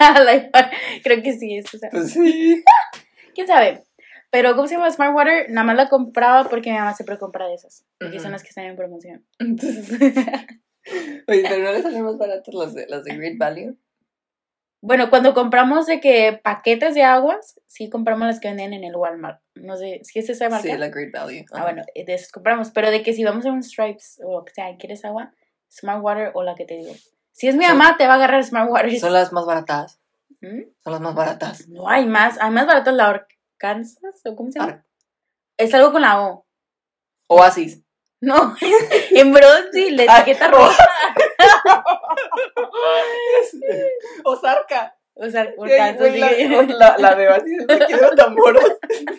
[1.04, 1.88] Creo que sí, es esa.
[1.90, 2.62] Pues sí.
[3.34, 3.84] ¿Quién sabe?
[4.30, 5.50] Pero, ¿cómo se llama Smart Water?
[5.50, 7.84] Nada más la compraba porque mi mamá siempre compra de esas.
[7.98, 9.24] Porque son las que están en promoción.
[9.40, 9.56] Oye,
[11.48, 13.76] pero no les salen más baratos las de, las de Great Value.
[14.82, 18.96] Bueno, cuando compramos de que paquetes de aguas, sí compramos las que venden en el
[18.96, 19.40] Walmart.
[19.54, 20.62] No sé, si es esa marca.
[20.70, 21.44] Sí, la Great Value.
[21.52, 22.70] Ah, bueno, de esas compramos.
[22.70, 25.32] Pero de que si vamos a un Stripes o lo que sea, ¿quieres agua?
[25.70, 26.94] Smart Water o la que te digo.
[27.32, 28.98] Si es mi mamá, te va a agarrar Smart Water.
[28.98, 30.00] Son las más baratas.
[30.40, 30.62] ¿Mm?
[30.82, 31.68] Son las más baratas.
[31.68, 32.38] No hay más.
[32.40, 34.72] Hay más baratas la Arkansas o cómo se llama.
[34.72, 34.84] Ar-
[35.58, 36.46] Es algo con la O.
[37.28, 37.82] Oasis.
[38.22, 38.54] No,
[39.12, 40.76] en Broadway, la Ay, etiqueta roja.
[44.24, 44.96] Osarca.
[45.14, 46.20] O sea, por Güey, tanto, güey, sí.
[46.20, 48.64] la, la, la de es de Matamoros.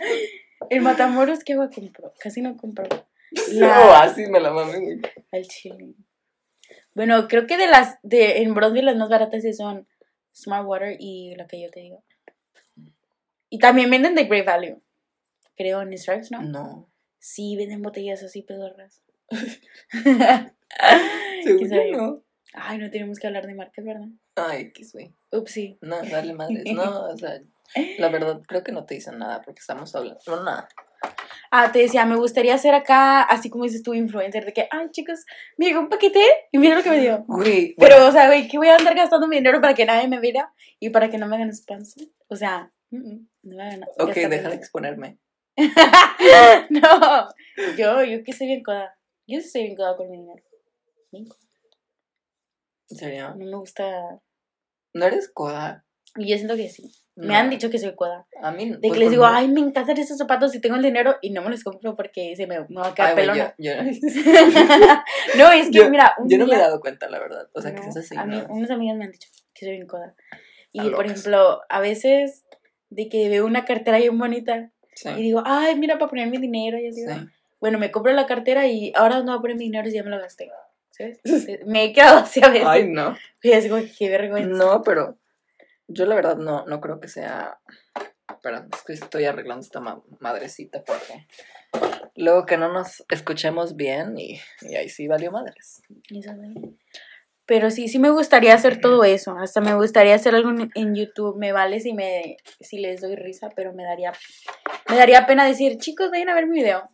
[0.70, 2.14] El Matamoros, ¿qué agua compró?
[2.20, 2.86] Casi no compró.
[3.54, 5.02] No, así me la mamé.
[5.32, 5.94] Al chile.
[6.94, 9.88] Bueno, creo que de las, de, en Brownsville las más baratas son
[10.34, 12.04] Smart Water y la que yo te digo.
[13.50, 14.82] Y también venden de Great Value.
[15.56, 16.42] Creo en Stripes, ¿no?
[16.42, 16.90] No.
[17.20, 19.02] Sí, venden botellas así pedorras.
[19.30, 20.52] Según
[21.44, 21.92] ¿Quién yo sabe?
[21.92, 22.24] no.
[22.54, 24.08] Ay, no tenemos que hablar de marcas, ¿verdad?
[24.36, 25.14] Ay, qué güey.
[25.32, 25.78] Upsi.
[25.82, 26.64] No, dale madres.
[26.74, 27.42] No, o sea,
[27.98, 30.20] la verdad creo que no te dicen nada porque estamos hablando.
[30.28, 30.68] No, nada.
[31.50, 34.90] Ah, te decía, me gustaría ser acá, así como dices tú, influencer, de que, ay,
[34.92, 35.26] chicos,
[35.58, 37.26] me llegó un paquete y mira lo que me dio.
[37.28, 39.86] Güey, Pero, bueno, o sea, güey, que voy a andar gastando mi dinero para que
[39.86, 42.08] nadie me vea y para que no me hagan sponsor.
[42.28, 44.54] O sea, mm, mm, no me hagan ok, deja de dinero.
[44.54, 45.18] exponerme.
[46.70, 47.28] no,
[47.78, 48.96] yo, yo que soy bien coda.
[49.28, 50.44] Yo sí soy bien coda con mi dinero.
[51.12, 51.41] Bien coda.
[52.92, 53.30] ¿En serio?
[53.36, 54.20] No me gusta.
[54.94, 55.86] ¿No eres coda?
[56.18, 56.92] Y yo siento que sí.
[57.16, 57.36] Me No.
[57.36, 58.26] han dicho que soy coda.
[58.42, 58.70] A mí.
[58.70, 61.16] De pues, que les por digo, ay, me encantan esos zapatos y tengo el dinero
[61.22, 63.56] y no me los compro porque se me, me va a Ay, quedar güey, pelona.
[63.58, 63.84] yo, yo,
[65.38, 67.50] no, es que, Yo- mira, un yo no me he dado cuenta, la verdad.
[67.54, 68.16] O sea, que No, es así.
[68.18, 68.46] a mí, ¿no?
[68.54, 70.16] unas amigas me han dicho que soy bien coda.
[70.74, 71.12] Y, por locas.
[71.12, 72.46] ejemplo, a veces
[72.90, 74.72] de que veo una cartera bien bonita
[75.18, 77.02] y digo, ay, mira, para poner mi dinero y así.
[77.02, 77.08] sí.
[77.08, 77.30] ¿no?
[77.60, 80.04] Bueno, me compro la cartera y ahora no voy a poner mi dinero si ya
[80.04, 80.50] me lo gasté.
[80.92, 81.20] ¿Sabes?
[81.66, 82.68] me he quedado así a veces.
[82.68, 83.18] Ay, no.
[83.42, 84.50] Y es como, qué vergüenza.
[84.64, 85.18] No, pero
[85.88, 87.58] yo la verdad no, no creo que sea.
[88.30, 91.28] Espera, es que estoy arreglando esta ma- madrecita porque
[92.16, 95.82] luego que no nos escuchemos bien y, y ahí sí valió madres.
[97.46, 99.36] Pero sí, sí me gustaría hacer todo eso.
[99.38, 101.38] Hasta me gustaría hacer algo en- en YouTube.
[101.38, 104.14] Me vale si me si les doy risa, pero me daría
[104.90, 106.90] me daría pena decir, chicos, vayan a ver mi video.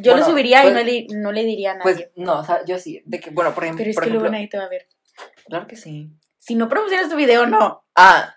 [0.00, 1.82] Yo lo subiría pues- y no le, no le diría a nadie.
[1.94, 3.02] Pues no, o sea, yo sí.
[3.06, 3.82] De que, bueno, por ejemplo.
[3.82, 4.88] pero es por que luego nadie te va a ver.
[5.46, 6.10] Claro que sí.
[6.38, 7.84] Si no promocionas tu video, no.
[7.94, 8.34] Ah,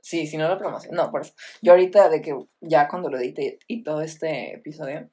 [0.00, 1.02] sí, si no lo promociono.
[1.02, 1.34] No, por eso.
[1.60, 5.10] Yo ahorita de que ya cuando lo edite y todo este episodio,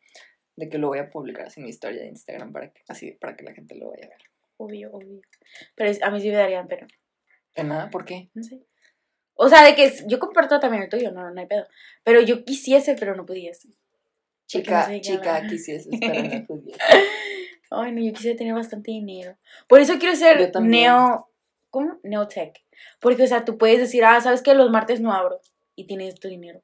[0.56, 3.12] de que lo voy a publicar así en mi historia de Instagram para que, así,
[3.14, 4.22] para que la gente lo vaya a ver.
[4.58, 5.22] Obvio, obvio.
[5.76, 6.88] Pero a mí sí me darían pena.
[7.56, 7.90] ¿En nada?
[7.90, 8.30] ¿Por qué?
[8.34, 8.62] No sé.
[9.34, 11.66] O sea, de que yo comparto también el tuyo, no, no hay pedo.
[12.04, 13.70] Pero yo quisiese, pero no pudiese.
[14.50, 15.44] Chica, no chica,
[16.00, 16.80] pero no pudiese.
[17.72, 19.38] Ay, no, yo quisiera tener bastante dinero.
[19.68, 21.30] Por eso quiero ser neo.
[21.70, 22.00] ¿Cómo?
[22.02, 22.56] Neotech.
[23.00, 24.56] Porque, o sea, tú puedes decir, ah, ¿sabes qué?
[24.56, 25.40] Los martes no abro.
[25.76, 26.64] Y tienes tu dinero.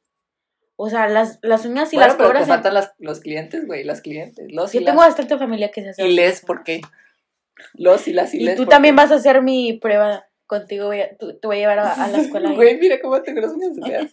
[0.78, 2.62] O sea, las, las uñas y bueno, las pero cobras.
[2.62, 4.48] te en- las, los clientes, güey, las clientes.
[4.52, 5.10] Los y Yo tengo las.
[5.10, 6.08] bastante familia que se hace.
[6.08, 6.82] Y les, ¿por qué?
[7.76, 8.56] Los y las y, Y les.
[8.56, 9.02] tú ¿por también qué?
[9.04, 10.88] vas a hacer mi prueba contigo.
[10.88, 12.52] Voy a, tú- te voy a llevar a, a la escuela.
[12.52, 14.12] Güey, mira cómo tengo las uñas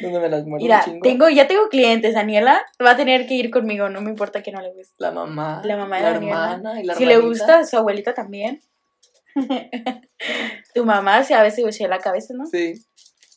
[0.00, 1.02] ¿Dónde me las muero Mira, un chingo?
[1.02, 2.14] tengo, ya tengo clientes.
[2.14, 3.88] Daniela va a tener que ir conmigo.
[3.88, 4.94] No me importa que no le guste.
[4.98, 5.62] La mamá.
[5.64, 6.52] La mamá de la Daniela.
[6.54, 8.62] hermana y la Si le gusta, su abuelita también.
[10.74, 12.46] tu mamá, si a veces se la cabeza, ¿no?
[12.46, 12.84] Sí.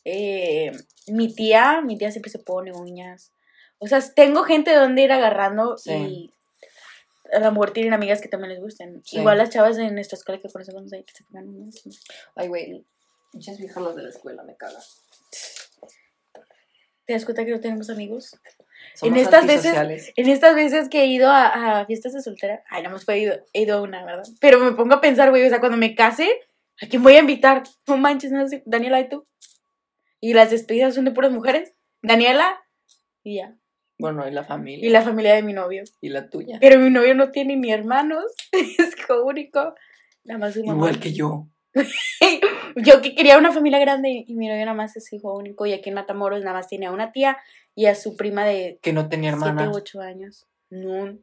[0.04, 0.72] Eh,
[1.08, 3.32] mi tía, mi tía siempre se pone uñas.
[3.78, 5.92] O sea, tengo gente de donde ir agarrando Sí.
[5.92, 6.34] y
[7.32, 9.02] a lo mejor tienen amigas que también les gustan.
[9.04, 9.18] Sí.
[9.18, 11.82] Igual las chavas de nuestra escuela que conocemos ahí que se pongan uñas.
[12.36, 12.84] Ay, güey.
[13.32, 14.80] Muchas viejas de la escuela me cagan.
[17.08, 18.36] ¿Te das cuenta que no tenemos amigos?
[18.94, 20.12] Somos En estas veces-.
[20.14, 23.20] En estas veces que he ido a, a fiestas de soltera, ay, no más fue
[23.20, 24.24] ido, he ido a una, ¿verdad?
[24.42, 26.28] Pero me pongo a pensar, güey, o sea, cuando me case,
[26.82, 27.62] ¿a quién voy a invitar?
[27.86, 29.26] No manches, no sé, Daniela y tú.
[30.20, 31.72] Y las despedidas son de puras mujeres.
[32.02, 32.60] Daniela
[33.24, 33.56] y ya.
[33.98, 34.86] Bueno, y la familia.
[34.86, 35.84] Y la familia de mi novio.
[36.02, 36.58] Y la tuya.
[36.60, 39.74] Pero mi novio no tiene ni hermanos, es hijo único.
[40.24, 40.76] Nada más su mamá.
[40.76, 41.48] Igual que yo.
[42.84, 45.66] Yo que quería una familia grande y mi novio nada más es hijo único.
[45.66, 47.38] Y aquí en Matamoros nada más tiene a una tía
[47.74, 49.70] y a su prima de Que no tenía 7 hermana.
[49.70, 50.46] u 8 años.
[50.70, 51.18] No.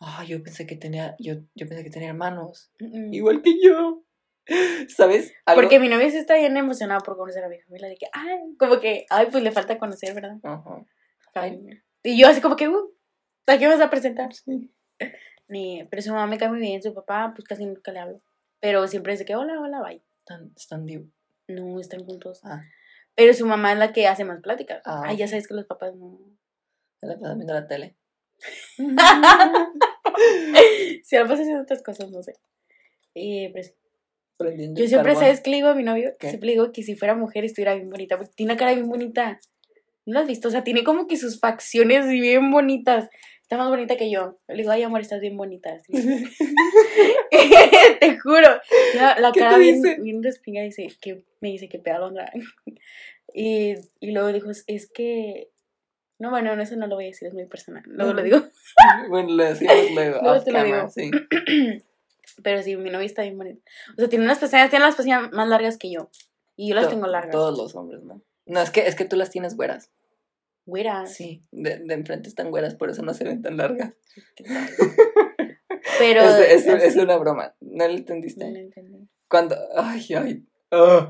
[0.00, 2.70] Ah, yo pensé que tenía, yo, yo pensé que tenía hermanos.
[2.80, 3.14] mm, mm.
[3.14, 4.02] Igual que yo.
[4.88, 5.32] ¿Sabes?
[5.44, 7.88] Algo- Porque mi novio sí está bien emocionado por conocer a mi familia.
[7.88, 10.38] De que, ay, como que, ay, pues le falta conocer, ¿verdad?
[10.42, 10.84] Ajá.
[11.34, 11.84] Familia.
[12.02, 12.90] Y yo así como que, uh,
[13.46, 14.30] ¿a qué vas a presentar?
[15.48, 18.20] Ni, pero su mamá me cae muy bien, su papá, pues casi nunca le hablo.
[18.60, 20.02] Pero siempre dice que, hola, hola, bye.
[20.28, 21.10] Están, están div-
[21.48, 22.40] No, están juntos.
[22.44, 22.62] Ah,
[23.14, 24.82] Pero su mamá es la que hace más pláticas.
[24.84, 26.18] Ah, Ay, ya sabes que los papás no.
[27.00, 27.96] se la pasan viendo la tele.
[31.02, 32.34] si ahora pasa haciendo otras cosas, no sé.
[33.14, 33.72] Eh, pero sí.
[34.74, 35.16] Yo siempre, carbón.
[35.16, 36.14] ¿sabes qué le digo a mi novio?
[36.18, 36.28] ¿Qué?
[36.28, 38.88] Siempre le digo que si fuera mujer estuviera bien bonita, porque tiene una cara bien
[38.88, 39.40] bonita.
[40.06, 40.48] ¿No lo has visto?
[40.48, 43.08] O sea, tiene como que sus facciones bien bonitas.
[43.48, 44.38] Está más bonita que yo.
[44.46, 45.80] Le digo, ay, amor, estás bien bonita.
[45.88, 46.04] te
[48.18, 48.60] juro.
[48.94, 52.30] La, la ¿Qué cara bien, bien respinga dice que me dice que Londra.
[53.34, 55.48] y, y luego dijo, es que.
[56.18, 57.82] No, bueno, no, eso no lo voy a decir, es muy personal.
[57.86, 58.42] Luego lo digo.
[59.08, 60.20] Bueno, lo decimos luego.
[60.20, 60.90] Luego te lo digo.
[60.90, 61.10] sí.
[62.42, 63.62] Pero sí, mi novia está bien bonita.
[63.92, 66.10] O sea, tiene unas pestañas, tiene las pestañas más largas que yo.
[66.54, 67.32] Y yo las tengo largas.
[67.32, 68.20] Todos los hombres, ¿no?
[68.44, 69.90] No, es que, es que tú las tienes güeras.
[70.68, 71.14] Güeras.
[71.14, 73.94] Sí, de, de enfrente están güeras, por eso no se ven tan largas.
[75.98, 76.22] Pero.
[76.22, 78.44] es, es- una broma, ¿no lo entendiste?
[78.44, 79.08] no lo entendí.
[79.30, 81.08] Cuando, ay, ay, ah.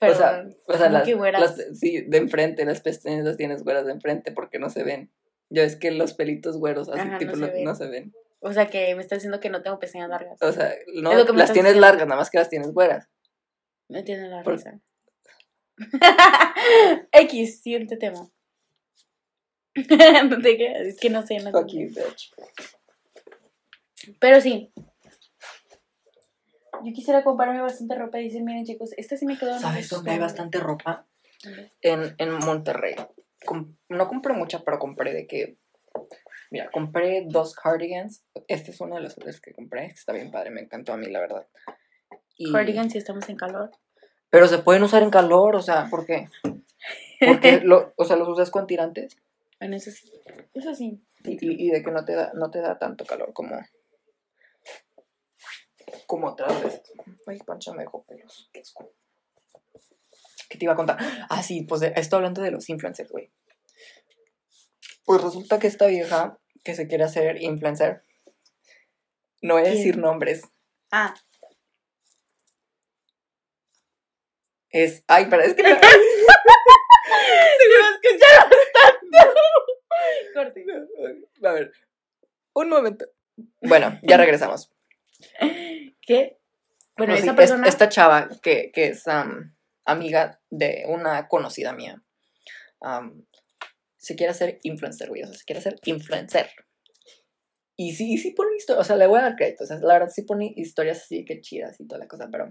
[0.00, 0.56] O sea, Perdón.
[0.66, 4.58] o sea ¿Cómo las, sí, de enfrente, las pestañas las tienes güeras de enfrente porque
[4.58, 5.10] no se ven.
[5.50, 7.64] Ya es que los pelitos güeros así Ajá, tipo no se lo- ven.
[7.64, 8.12] no se ven.
[8.40, 10.40] O sea, que me estás diciendo que no tengo pestañas largas.
[10.42, 11.80] O sea, no, las tienes diciendo.
[11.80, 13.08] largas, nada más que las tienes güeras.
[13.88, 14.80] No entiendo la Por- risa.
[17.12, 18.28] X, siguiente tema.
[20.28, 22.32] No te creas, es que no sé, no Fuck you, bitch.
[24.20, 24.72] Pero sí.
[26.84, 29.58] Yo quisiera comprarme bastante ropa y dicen, miren chicos, esta sí me quedó.
[29.58, 31.06] ¿Sabes dónde hay bastante ropa?
[31.80, 32.94] En, en Monterrey.
[33.44, 35.56] Com- no compré mucha, pero compré de que.
[36.50, 38.22] Mira, compré dos cardigans.
[38.46, 39.86] Este es uno de los otros que compré.
[39.86, 41.46] Está bien padre, me encantó a mí, la verdad.
[42.36, 43.70] Y- Cardigan si estamos en calor.
[44.30, 46.28] Pero se pueden usar en calor, o sea, ¿por qué?
[47.20, 49.16] Porque, lo, o sea, los usas con tirantes
[49.58, 50.12] Bueno, eso sí.
[50.54, 51.02] Eso sí.
[51.24, 53.56] y, y- y de que no te da, no te da tanto calor como.
[56.06, 56.82] Como otras veces.
[57.26, 58.48] Ay, Pancha me dejó pelos.
[58.52, 58.92] Qué asco.
[60.48, 60.98] ¿Qué te iba a contar?
[61.28, 63.32] Ah, sí, pues estoy hablando de los influencers, güey.
[65.04, 68.02] Pues resulta que esta vieja que se quiere hacer influencer.
[69.42, 69.76] No voy a ¿Quién?
[69.76, 70.42] decir nombres.
[70.90, 71.14] Ah,
[74.70, 75.04] Es.
[75.06, 75.62] Ay, pero es que.
[75.62, 75.80] se va a
[77.94, 78.66] escuchar bastante.
[80.34, 80.64] Corte.
[81.42, 81.72] A ver.
[82.54, 83.06] Un momento.
[83.62, 84.70] Bueno, ya regresamos.
[86.02, 86.38] ¿Qué?
[86.96, 87.66] Bueno, esa es- persona.
[87.68, 92.02] esta chava que, que es am, amiga de una conocida mía.
[93.96, 95.22] se quiere hacer influencer, güey.
[95.22, 96.48] O sea, se quiere hacer influencer.
[97.76, 98.86] Y sí, sí pone historias.
[98.86, 99.64] O sea, le voy a dar crédito.
[99.64, 102.28] O sea, la verdad sí pone historias así que chidas y toda la cosa.
[102.30, 102.48] Pero,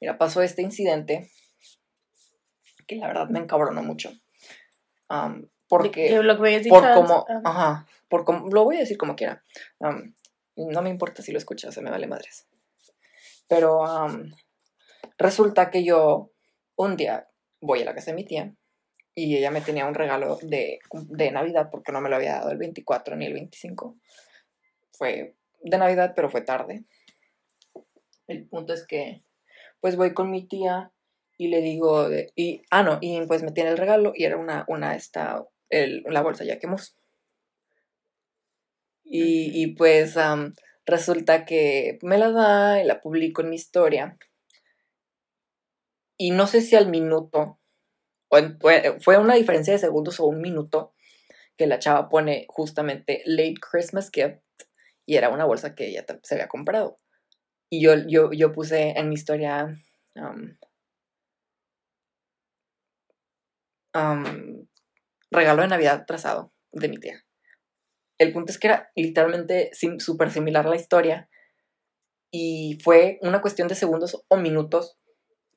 [0.00, 1.30] mira, pasó este incidente
[2.88, 4.10] que la verdad me encabronó mucho.
[5.68, 8.96] Porque que lo que por antes, como, ah, ajá, por como, lo voy a decir
[8.96, 9.42] como quiera.
[10.56, 12.46] No me importa si lo escuchas, se me vale madres.
[13.48, 13.82] Pero
[15.18, 16.30] resulta que yo
[16.76, 17.28] un día
[17.60, 18.54] voy a la casa de mi tía
[19.14, 22.50] y ella me tenía un regalo de, de Navidad porque no me lo había dado
[22.50, 23.96] el 24 ni el 25.
[24.92, 26.84] Fue de Navidad, pero fue tarde.
[28.26, 29.22] El punto es que,
[29.80, 30.90] pues voy con mi tía
[31.38, 34.36] y le digo, de- y, ah, no, y pues me tiene el regalo y era
[34.36, 36.96] una, una, esta, el, la bolsa ya que hemos.
[39.04, 40.52] Y, y pues am,
[40.84, 44.18] resulta que me la da y la publico en mi historia.
[46.18, 47.58] Y no sé si al minuto,
[48.28, 48.58] o en-
[49.00, 50.94] fue, una diferencia de segundos o un minuto,
[51.56, 54.38] que la chava pone justamente late Christmas gift
[55.06, 57.00] y era una bolsa que ella se había comprado.
[57.70, 59.76] Y yo, yo, yo puse en mi historia
[60.16, 60.58] am,
[63.94, 64.55] am,
[65.36, 67.24] regalo de Navidad atrasado de mi tía.
[68.18, 71.28] El punto es que era literalmente súper similar la historia
[72.30, 74.98] y fue una cuestión de segundos o minutos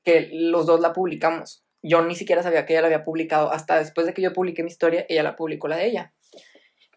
[0.04, 1.64] que los dos la publicamos.
[1.82, 3.52] Yo ni siquiera sabía que ella la había publicado.
[3.52, 6.14] Hasta después de que yo publiqué mi historia, ella la publicó la de ella.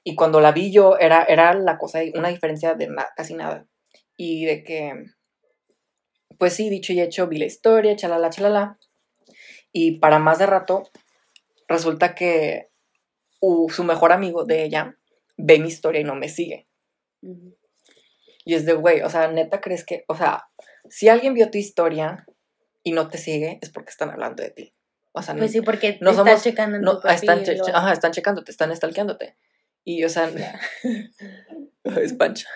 [0.03, 3.67] Y cuando la vi yo, era, era la cosa, una diferencia de casi nada.
[4.17, 5.05] Y de que,
[6.37, 8.77] pues sí, dicho y hecho, vi la historia, chalala, chalala.
[9.71, 10.83] Y para más de rato,
[11.67, 12.69] resulta que
[13.45, 14.97] uh, su mejor amigo de ella
[15.37, 16.67] ve mi historia y no me sigue.
[18.45, 20.47] Y es de, güey, o sea, neta crees que, o sea,
[20.89, 22.25] si alguien vio tu historia
[22.83, 24.73] y no te sigue, es porque están hablando de ti.
[25.13, 27.61] O sea, Pues sí, porque no te somos- estás checando en no, tu están, che-
[27.61, 29.37] o- ajá, están checándote, están stalkeándote.
[29.83, 30.31] Y, o sea,
[31.83, 32.47] es pancha.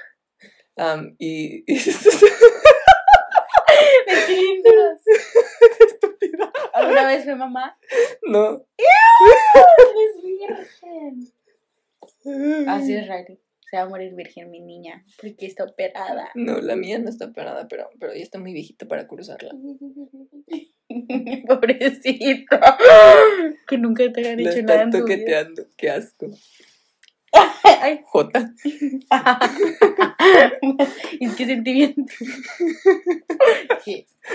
[0.78, 1.80] Am, y, y.
[6.88, 7.78] ¿Alguna vez fue mamá?
[8.24, 8.66] No.
[9.98, 11.34] Eres virgen.
[12.68, 13.40] Así es, Riley.
[13.70, 16.30] Se va a morir virgen, mi niña, porque está operada.
[16.36, 19.52] No, la mía no está operada, pero, pero ella está muy viejita para cruzarla.
[21.48, 22.58] Pobrecito.
[23.68, 25.06] Que nunca te hayan hecho nada en tu vida.
[25.06, 26.28] toqueteando, qué asco.
[27.82, 28.00] Ay.
[28.06, 28.54] Jota.
[31.20, 32.04] es que sentimiento.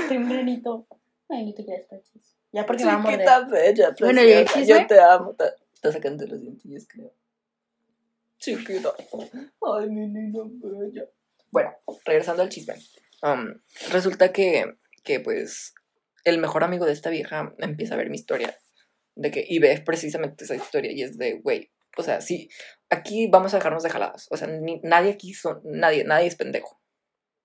[0.08, 0.86] Tempranito.
[1.28, 2.36] Ay, no te creas, Pachis.
[2.52, 3.50] Ya porque me va a morder.
[3.50, 4.66] Bella, Bueno, ¿y chisme?
[4.66, 5.30] Yo te amo.
[5.32, 7.12] Está, está sacando los dientillos, creo.
[8.38, 8.92] Chiquita.
[9.62, 11.04] Ay, mi niña bella.
[11.50, 11.72] Bueno,
[12.04, 12.74] regresando al chisme.
[13.22, 13.54] um,
[13.90, 14.64] resulta que,
[15.04, 15.74] que, pues,
[16.24, 18.58] el mejor amigo de esta vieja empieza a ver mi historia.
[19.14, 20.90] De que, y ve precisamente esa historia.
[20.92, 22.48] Y es de, güey, o sea, sí,
[22.90, 24.26] aquí vamos a dejarnos de jaladas.
[24.30, 26.80] O sea, ni- nadie aquí son, nadie, nadie es pendejo.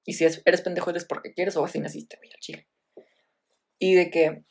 [0.05, 2.67] Y si es- eres pendejo eres porque quieres o así naciste, güey, al chile.
[3.77, 4.43] Y de que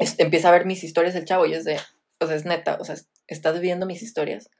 [0.00, 1.78] es- empieza a ver mis historias el chavo y es de,
[2.18, 2.96] o sea, es neta, o sea,
[3.28, 4.50] estás viendo mis historias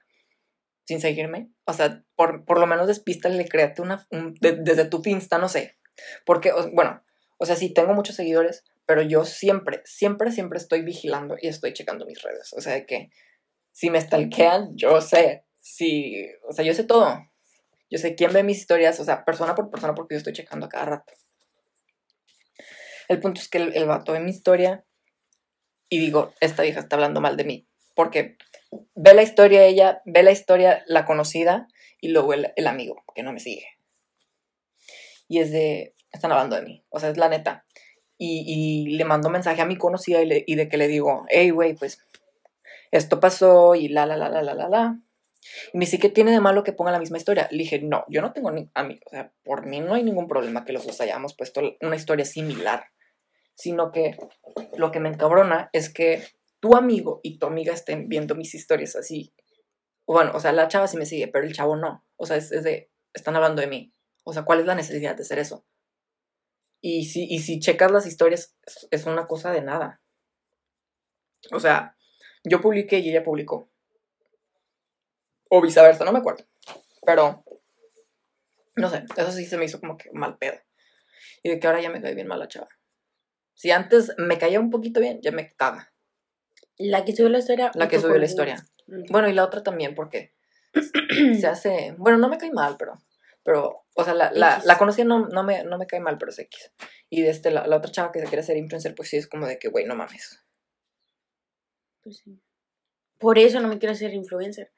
[0.87, 1.51] sin seguirme.
[1.65, 4.07] O sea, por, por lo menos despístale, créate una,
[4.41, 5.77] desde tu Finsta, no sé.
[6.25, 7.03] Porque, bueno,
[7.39, 11.73] o sea, sí tengo muchos seguidores, pero yo siempre, siempre, siempre estoy vigilando y estoy
[11.73, 12.53] checando mis redes.
[12.53, 13.11] O sea, de que
[13.73, 15.45] si me stalkean, yo sé.
[15.61, 17.19] Si, o sea, yo sé todo.
[17.89, 20.67] Yo sé quién ve mis historias, o sea, persona por persona, porque yo estoy checando
[20.67, 21.13] a cada rato.
[23.09, 24.85] El punto es que el, vato ve mi historia
[25.91, 27.67] y digo, esta vieja está hablando mal de mí.
[27.95, 28.39] Porque
[28.95, 31.67] ve la historia ella, ve la historia la conocida
[32.01, 33.67] y luego el, amigo que no me sigue.
[35.29, 36.85] Y es de, están hablando de mí.
[36.89, 37.67] O sea, es la neta.
[38.17, 42.07] Y, le mando mensaje a mi conocida y, de que le digo, hey, güey, pues
[42.91, 45.01] esto pasó y la, la, la, la, la, la, la.
[45.73, 47.49] Y me dice, ¿qué tiene de malo que ponga la misma historia?
[47.51, 49.05] Le dije, no, yo no tengo ni amigos.
[49.07, 52.27] O sea, por mí no hay ningún problema que los dos hayamos puesto una historia
[52.27, 52.85] similar.
[53.61, 54.17] Sino que
[54.79, 56.25] lo que me encabrona es que
[56.61, 59.35] tu amigo y tu amiga estén viendo mis historias así.
[60.07, 62.03] Bueno, o sea, la chava sí me sigue, pero el chavo no.
[62.17, 63.93] O sea, es, de, están hablando de mí.
[64.25, 65.67] O sea, ¿cuál es la necesidad de hacer eso?
[66.81, 68.57] Y si, y si checas las historias,
[68.91, 70.01] es una cosa de nada.
[71.53, 71.99] O sea,
[72.43, 73.71] yo publiqué y ella publicó.
[75.51, 76.47] O viceversa, no me acuerdo.
[77.05, 77.45] Pero,
[78.77, 80.59] no sé, eso sí se me hizo como que mal pedo.
[81.43, 82.71] Y de que ahora ya me cae bien mal la chava.
[83.61, 85.93] Si antes me caía un poquito bien, ya me caga.
[86.79, 87.71] La que subió la historia.
[87.75, 88.57] La que subió la historia.
[89.11, 90.33] Bueno, y la otra también, porque
[91.39, 91.95] se hace.
[91.99, 92.95] Bueno, no me cae mal, pero.
[93.43, 96.31] Pero, o sea, la, la, la conocía no, no, me, no me cae mal, pero
[96.31, 96.73] es X.
[97.11, 99.27] Y de este, la, la otra chava que se quiere hacer influencer, pues sí es
[99.27, 100.43] como de que, güey, no mames.
[102.03, 102.41] Pues sí.
[103.19, 104.73] Por eso no me quiero hacer influencer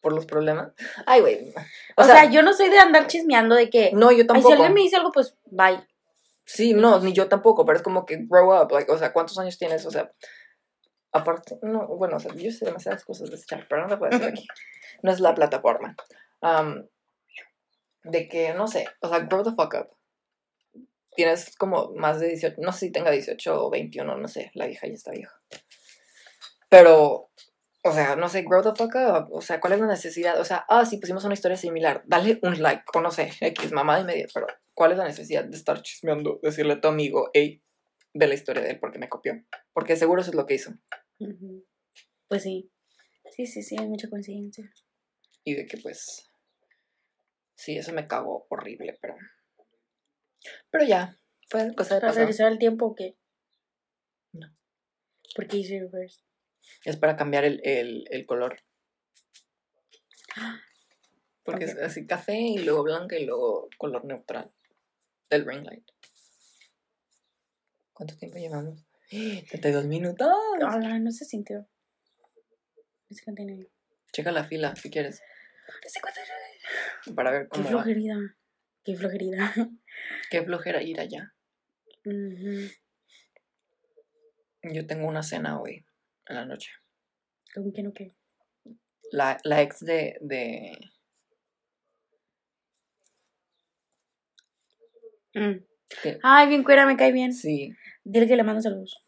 [0.00, 0.72] por los problemas.
[1.04, 1.52] Ay, güey.
[1.96, 3.90] O, sea, yo no soy de andar chismeando de que.
[3.92, 4.50] No, yo tampoco.
[4.50, 5.84] si alguien me dice algo, pues bye.
[6.48, 8.72] Sí, no, ni yo tampoco, pero es como que grow up.
[8.72, 9.84] Like, o sea, ¿cuántos años tienes?
[9.84, 10.10] O sea,
[11.12, 13.98] aparte, no, bueno, o sea, yo sé demasiadas cosas de este chat, pero no lo
[13.98, 14.46] puedo decir aquí.
[15.02, 15.94] No es la plataforma.
[18.02, 19.90] de que, no sé, o sea, grow the fuck up.
[21.14, 24.66] Tienes como más de 18, no sé si tenga 18 o 21, no sé, la
[24.66, 25.38] vieja ya está vieja.
[26.70, 27.30] Pero
[27.88, 29.32] o sea, no sé, grow the fuck up.
[29.32, 30.40] O sea, ¿cuál es la necesidad?
[30.40, 32.02] O sea, ah, sí, pusimos una historia similar.
[32.06, 34.26] Dale un like, o no sé, X, mamá y media.
[34.32, 36.38] Pero, ¿cuál es la necesidad de estar chismeando?
[36.42, 37.62] Decirle a tu amigo, hey,
[38.14, 39.34] ve la historia de él porque me copió.
[39.72, 40.72] Porque seguro eso es lo que hizo.
[42.28, 42.70] Pues sí.
[43.30, 44.70] Sí, sí, sí, hay mucha conciencia.
[45.44, 46.30] Y de que, pues.
[47.54, 49.16] Sí, eso me cago horrible, pero.
[50.70, 51.16] Pero ya.
[51.48, 53.16] Fue cosa de ¿Para regresar el tiempo o qué?
[54.32, 54.48] No.
[55.34, 56.22] ¿Por qué hice reverse?
[56.84, 58.62] Es para cambiar el, el, el color.
[61.44, 64.52] Porque es así café y luego blanca y luego color neutral
[65.30, 65.84] del ring light.
[67.92, 68.86] ¿Cuánto tiempo llevamos?
[69.10, 70.28] 32 minutos.
[70.60, 71.66] Hola, no se sintió.
[74.12, 75.22] Checa la fila si quieres.
[77.14, 77.64] Para ver cómo.
[77.64, 78.36] Qué flojerida.
[78.84, 79.54] Qué flojerida.
[80.30, 81.34] Qué flojera ir allá.
[84.62, 85.87] Yo tengo una cena hoy
[86.28, 86.70] en la noche.
[87.54, 88.14] ¿Con quién o qué?
[89.12, 90.78] La, la ex de, de...
[95.34, 95.64] Mm.
[96.22, 97.32] Ay, bien cuera, me cae bien.
[97.32, 97.72] Sí.
[98.04, 99.04] Dile que le mando saludos.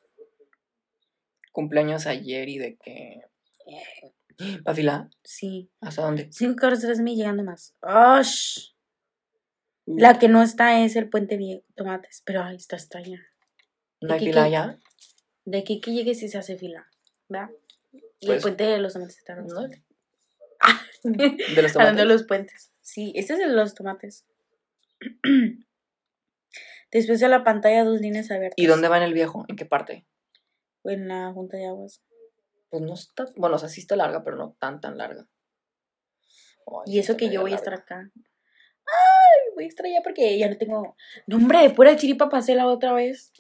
[1.53, 3.21] Cumpleaños ayer y de que...
[4.67, 5.11] ¿Va fila?
[5.23, 5.71] Sí.
[5.81, 6.29] ¿Hasta dónde?
[6.33, 7.77] Cinco horas de mí llegando más.
[7.83, 8.73] ¡Osh!
[9.87, 13.27] La que no está es el puente viejo, tomates, pero ay, está extraña.
[14.01, 14.79] ¿No hay fila allá?
[15.45, 16.89] De aquí que llegue si se hace fila.
[17.31, 17.51] ¿Verdad?
[17.93, 19.45] Y el pues puente de los tomates está ¿no?
[20.61, 21.97] Ah, ¿De los tomates?
[21.97, 22.73] de los puentes.
[22.83, 24.27] Sí, este es el de los tomates.
[26.93, 28.57] Después de la pantalla, dos líneas abiertas.
[28.57, 29.45] ¿Y dónde va en el viejo?
[29.49, 30.07] ¿En qué parte?
[30.85, 32.03] En la junta de aguas.
[32.69, 33.27] Pues no está.
[33.37, 35.29] Bueno, o sea, sí está larga, pero no tan, tan larga.
[36.87, 38.11] y eso que yo voy a estar acá.
[38.16, 40.97] Ay, voy a estar allá porque ya no tengo.
[41.27, 43.33] No, hombre, de pura chiripa pasé la otra vez.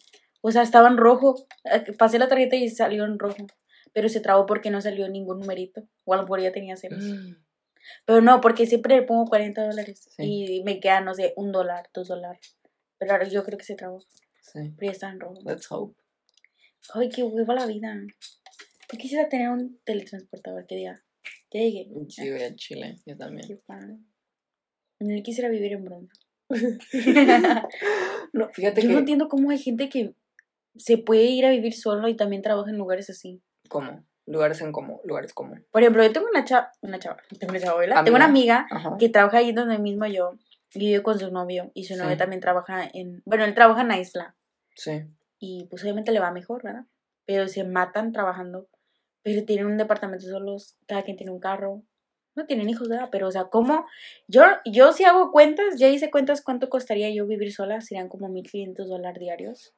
[0.42, 1.46] O sea, estaba en rojo.
[1.64, 3.46] Eh, pasé la tarjeta y salió en rojo
[3.92, 5.82] pero se trabó porque no salió ningún numerito.
[6.04, 7.02] O a lo mejor ya tenía ceros.
[7.02, 7.36] Mm.
[8.06, 11.88] Pero no, porque siempre le pongo 40 dólares y me queda, no sé, un dólar,
[11.94, 12.56] dos dólares.
[12.98, 14.00] Pero ahora yo creo que se trabó.
[14.42, 14.72] Sí.
[14.76, 15.40] Pero ya está en rojo.
[15.44, 16.00] Let's hope.
[16.94, 17.94] Ay, qué hueva la vida.
[18.92, 21.02] Yo quisiera tener un teletransportador que diga,
[21.52, 21.88] ya llegué.
[22.08, 23.46] Sí, voy a Chile, yo también.
[23.46, 23.58] Qué
[25.00, 26.18] Yo quisiera vivir en Bronx.
[28.32, 30.16] no, fíjate yo no entiendo cómo hay gente que
[30.76, 33.40] se puede ir a vivir solo y también trabaja en lugares así.
[33.70, 34.04] ¿Cómo?
[34.26, 35.64] Lugares en común, lugares comunes.
[35.70, 38.66] Por ejemplo, yo tengo una chava, una chava, tengo una chava, tengo una amiga
[38.98, 40.34] que trabaja ahí donde mismo yo,
[40.74, 43.88] y vive con su novio, y su novio también trabaja en, bueno, él trabaja en
[43.88, 44.36] la isla.
[44.76, 45.04] Sí.
[45.38, 46.84] Y pues obviamente le va mejor, ¿verdad?
[47.24, 48.68] Pero se matan trabajando
[49.22, 51.82] pero tienen un departamento solos, cada quien tiene un carro.
[52.36, 53.08] No tienen hijos, ¿verdad?
[53.10, 53.86] Pero, o sea, ¿cómo?
[54.28, 58.28] Yo, yo si hago cuentas, ya hice cuentas cuánto costaría yo vivir sola, serían como
[58.28, 59.74] 1.500 dólares diarios.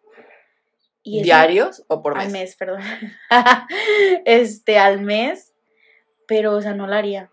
[1.03, 2.27] Y ¿Diarios o por mes?
[2.27, 2.81] Al mes, perdón.
[4.25, 5.53] este, al mes.
[6.27, 7.31] Pero, o sea, no lo haría.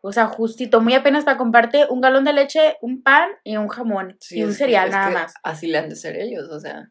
[0.00, 3.68] O sea, justito, muy apenas para comprarte un galón de leche, un pan y un
[3.68, 4.16] jamón.
[4.20, 5.34] Sí, y un cereal, nada más.
[5.42, 6.90] Así le han de ser ellos, o sea.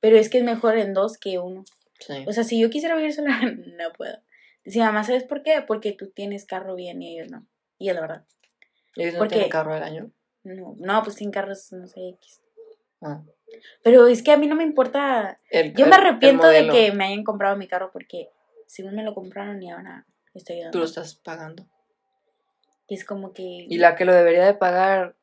[0.00, 1.64] Pero es que es mejor en dos que uno.
[2.00, 2.24] Sí.
[2.26, 4.18] O sea, si yo quisiera vivir sola, no puedo.
[4.64, 5.64] Dice, mamá, ¿sabes por qué?
[5.66, 7.46] Porque tú tienes carro bien y ellos no.
[7.78, 8.24] Y es la verdad.
[8.96, 10.10] ellos no porque- tienen carro del año.
[10.44, 12.42] No, no, pues sin carros, no sé, X.
[13.00, 13.22] Ah.
[13.82, 15.40] Pero es que a mí no me importa.
[15.50, 18.30] El- Yo me arrepiento de que me hayan comprado mi carro porque
[18.66, 20.72] según me lo compraron y ahora estoy ayudando.
[20.72, 21.66] Tú lo estás pagando.
[22.88, 23.42] Y es como que.
[23.42, 25.16] ¿Y la que lo debería de pagar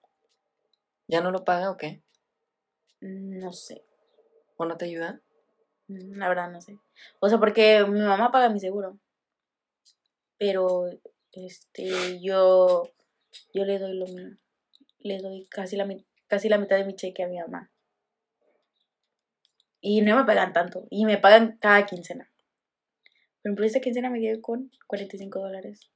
[1.08, 2.02] ya no lo paga o qué?
[3.02, 3.84] No sé.
[4.58, 5.22] ¿O no te ayuda?
[5.88, 6.78] Mm, La verdad, no sé.
[7.20, 9.00] O sea, porque mi mamá paga mi seguro.
[10.38, 10.86] Pero,
[11.32, 12.90] este, yo.
[13.54, 14.30] Yo le doy lo mío.
[15.00, 15.88] Le doy casi la,
[16.28, 17.72] casi la mitad de mi cheque a mi mamá.
[19.82, 20.88] Y no me pagan tanto.
[20.90, 22.30] Y me pagan cada quincena.
[23.42, 25.90] Por ejemplo, esta quincena me quedé con 45 dólares.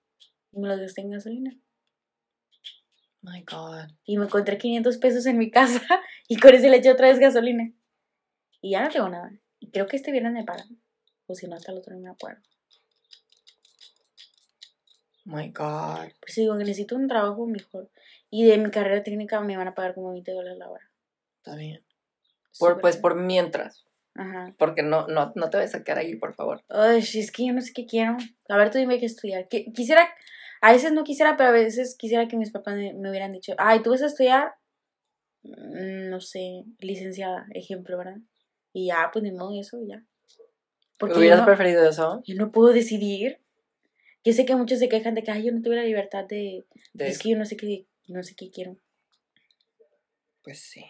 [0.51, 1.57] Y me los gasté en gasolina.
[3.21, 3.89] My God.
[4.05, 5.81] Y me encontré 500 pesos en mi casa.
[6.29, 7.71] Y con ese le eché otra vez gasolina.
[8.61, 9.31] Y ya no tengo nada.
[9.59, 10.81] Y creo que este viernes me pagan.
[11.27, 12.41] O si no, hasta el otro no me acuerdo.
[15.25, 16.11] My God.
[16.19, 17.89] Por eso digo que necesito un trabajo mejor.
[18.29, 20.89] Y de mi carrera técnica me van a pagar como 20 dólares la hora.
[21.37, 21.83] Está bien.
[22.59, 23.85] Por, pues por mientras.
[24.15, 24.53] Ajá.
[24.59, 26.63] Porque no, no, no te vas a sacar ahí, por favor.
[26.69, 28.15] Ay, es que yo no sé qué quiero.
[28.49, 29.47] A ver, tú dime qué estudiar.
[29.47, 30.07] Que- Quisiera,
[30.61, 33.53] a veces no quisiera, pero a veces quisiera que mis papás me, me hubieran dicho,
[33.57, 34.53] ay, tú vas a estudiar,
[35.45, 38.15] Mm, no sé, licenciada, ejemplo, ¿verdad?
[38.71, 40.01] Y ya, pues ni modo eso, ya.
[40.97, 42.21] Porque ¿Hubieras no, preferido eso?
[42.25, 43.39] yo no puedo decidir.
[44.23, 46.63] Yo sé que muchos se quejan de que, ay, yo no tuve la libertad de,
[46.93, 48.77] De- es que yo no sé qué, no sé qué quiero.
[50.43, 50.85] Pues sí.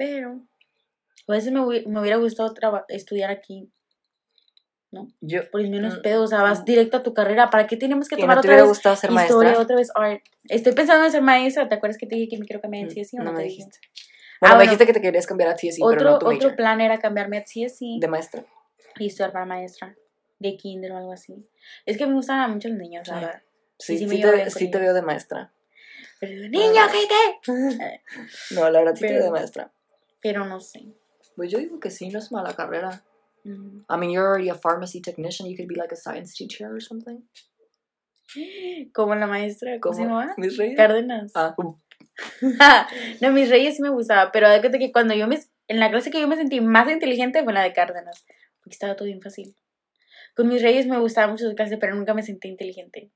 [0.00, 0.40] Pero,
[1.28, 2.54] a veces me, hubi- me hubiera gustado
[2.88, 3.70] estudiar aquí,
[5.20, 6.64] Yo, por el menos Mm, pedo, o sea, vas mm.
[6.64, 7.50] directo a tu carrera.
[7.50, 9.62] ¿Para qué tenemos que que tomar no te otra hubiera vez gustado ser historia, maestra.
[9.62, 10.22] otra vez art?
[10.48, 12.88] Estoy pensando en ser maestra, ¿te acuerdas que te dije que me quiero cambiar en
[12.88, 13.56] Mm, CSI o no no, me te dije?
[13.66, 13.78] dijiste.
[14.40, 14.62] Bueno, Ah, me bueno.
[14.62, 16.56] dijiste que te querías cambiar a TSC, Otro, pero no tu otro major.
[16.56, 18.42] plan era cambiarme a CSI De maestra.
[18.98, 19.94] y estudiar para maestra
[20.38, 21.46] de kinder o algo así.
[21.84, 23.42] Es que me gustan mucho los niños, la verdad.
[23.78, 25.52] Sí, sí sí, te, sí te veo de maestra.
[26.20, 28.02] Pero digo, niño, cállate.
[28.50, 29.72] No, la verdad sí te veo de maestra.
[30.20, 30.94] Pero no sé.
[31.36, 33.02] Pues yo digo que sí, no es mala carrera.
[33.44, 33.84] Mm.
[33.88, 35.48] I mean, you're already a pharmacy technician.
[35.48, 37.22] You could be like a science teacher or something.
[38.92, 40.34] Como la maestra, ¿cómo se llama?
[40.36, 40.76] Mis reyes.
[40.76, 41.32] Cárdenas.
[41.34, 41.54] Ah,
[43.20, 46.10] no, mis reyes sí me gustaba, pero de que cuando yo me, en la clase
[46.10, 48.24] que yo me sentí más inteligente fue la de Cárdenas,
[48.60, 49.56] porque estaba todo bien fácil.
[50.36, 53.10] Con mis reyes me gustaba mucho su clase, pero nunca me sentí inteligente.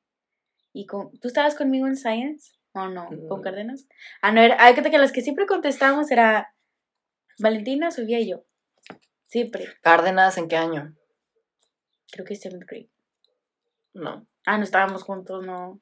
[0.72, 2.52] ¿Y con, tú estabas conmigo en Science?
[2.72, 3.06] ¿O no?
[3.28, 3.42] ¿Con Mm.
[3.42, 3.86] Cárdenas?
[4.20, 6.54] Ah, no, era, que las que siempre contestábamos era
[7.38, 8.44] Valentina, Sofía y yo.
[9.26, 9.66] Siempre.
[9.82, 10.96] Cárdenas, ¿en qué año?
[12.12, 12.90] Creo que seventh grade.
[13.94, 14.26] No.
[14.46, 15.80] Ah, no estábamos juntos, no.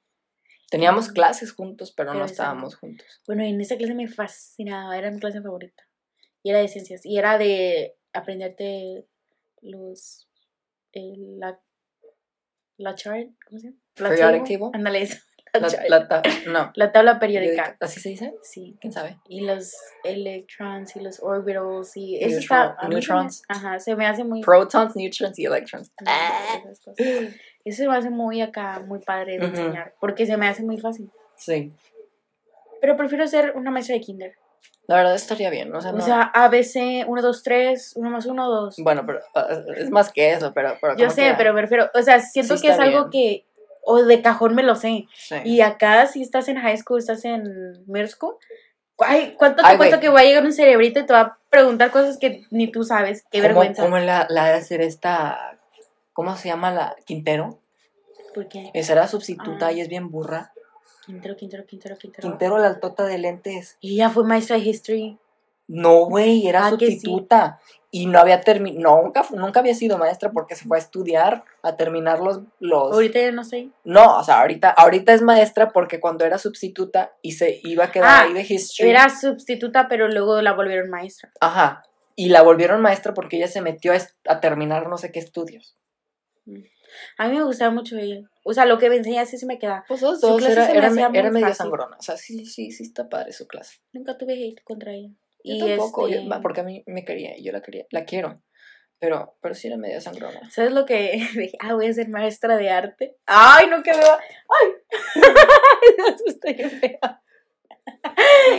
[0.71, 1.13] Teníamos Mm.
[1.13, 3.07] clases juntos, pero, Pero no estábamos juntos.
[3.27, 5.83] Bueno, en esa clase me fascinaba, era mi clase favorita.
[6.43, 7.05] Y era de ciencias.
[7.05, 9.07] Y era de aprenderte
[9.61, 10.29] los.
[10.93, 11.61] el- la.
[12.79, 13.79] La chart, ¿cómo se llama?
[13.97, 14.71] La Periodic table.
[14.73, 15.19] Ándale, eso.
[15.61, 16.73] La, La, ta- no.
[16.75, 17.77] La tabla periódica.
[17.81, 18.35] ¿Así se dice?
[18.43, 18.77] Sí.
[18.81, 19.19] ¿Quién sabe?
[19.29, 22.77] Y los electrons y los orbitals y Neutron- está.
[22.81, 23.43] se me- neutrons.
[23.49, 24.41] ajá, se me hace muy.
[24.41, 25.93] Protons, neutrons y electrons.
[26.01, 26.97] esas cosas.
[27.65, 29.57] Eso se me hace muy acá, muy padre de Ujú.
[29.57, 29.95] enseñar.
[30.01, 31.11] Porque se me hace muy fácil.
[31.37, 31.71] Sí.
[32.81, 34.35] Pero prefiero ser una maestra de kinder.
[34.89, 35.73] La verdad estaría bien.
[35.75, 38.77] O sea, O no- sea, ABC, 1, 2, 3, 1 más 1, 2.
[38.79, 42.21] Bueno, pero uh, es más que eso, pero, pero Yo sé, pero prefiero, o sea,
[42.21, 43.47] siento Sí que es algo que,
[43.83, 45.07] o de cajón me lo sé.
[45.15, 45.37] Sí.
[45.45, 47.43] Y acá, si estás en high school, estás en
[47.87, 48.37] middle school,
[48.99, 51.39] ay, ¿cuánto te Ay, cuesta que va a llegar un cerebrito y te va a
[51.51, 53.25] preguntar cosas que ni tú sabes?
[53.31, 53.83] Qué ¿Cómo- vergüenza.
[53.83, 55.59] ¿Cómo la, la de hacer esta...
[56.13, 56.95] ¿Cómo se llama la...
[57.05, 57.59] Quintero?
[58.35, 58.71] ¿Por qué?
[58.75, 59.73] Esa era sustituta Ah.
[59.73, 60.53] y es bien burra.
[61.05, 62.29] Quintero, Quintero, Quintero, Quintero.
[62.29, 63.77] Quintero, la altota de lentes.
[63.81, 65.19] Y ella fue maestra de history.
[65.69, 66.77] No, güey, era Ah, sí.
[66.79, 67.61] sustituta.
[67.95, 71.77] Y no había terminado, nunca, nunca había sido maestra porque se fue a estudiar, a
[71.77, 72.41] terminar los...
[72.59, 72.91] los...
[72.95, 73.69] Ahorita ya no sé.
[73.85, 77.91] No, o sea, ahorita, ahorita es maestra porque cuando era sustituta y se iba a
[77.93, 78.89] quedar Ah, ahí de history.
[78.89, 81.33] Era sustituta, pero luego la volvieron maestra.
[81.41, 81.83] Ajá.
[82.17, 83.93] Y la volvieron maestra porque ella se metió
[84.27, 85.77] a, terminar no sé qué estudios.
[87.19, 88.21] A mí me gustaba mucho ella.
[88.45, 89.85] O sea, lo que me enseñaba sí se me quedaba.
[89.87, 91.97] Pues dos, clase era, me era, me- era medio sangrona.
[91.99, 93.81] O sea, sí, sí, sí está padre su clase.
[93.93, 95.11] Nunca tuve hate contra ella.
[95.45, 98.43] Yo y tampoco, yo- este, porque a mí me quería, yo la quería, la quiero.
[98.99, 100.49] Pero, pero sí era media sangrona.
[100.51, 101.57] ¿Sabes lo que dije?
[101.61, 103.17] Ah, voy a ser maestra de arte.
[103.27, 104.19] ¡Ay, no que me va!
[104.21, 104.71] ¡Ay!
[105.99, 106.99] me asusté bien feo.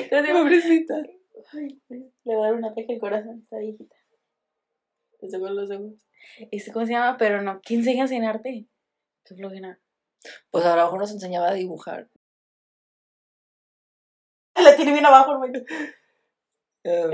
[0.09, 0.39] ¿Cómo se llama?
[0.41, 0.95] Pobrecita.
[1.53, 1.81] Ay,
[2.25, 3.95] le va a dar un ataque al corazón a esta viejita.
[5.21, 5.93] Le saco los ojos.
[6.51, 7.15] Este, ¿Cómo se llama?
[7.17, 7.61] Pero no.
[7.61, 8.67] ¿Qué enseñas en arte?
[9.23, 9.79] Qué flojera.
[10.51, 12.09] Pues a lo mejor nos enseñaba a dibujar.
[14.55, 15.59] La tiene bien abajo, hermano.
[16.85, 17.11] Um,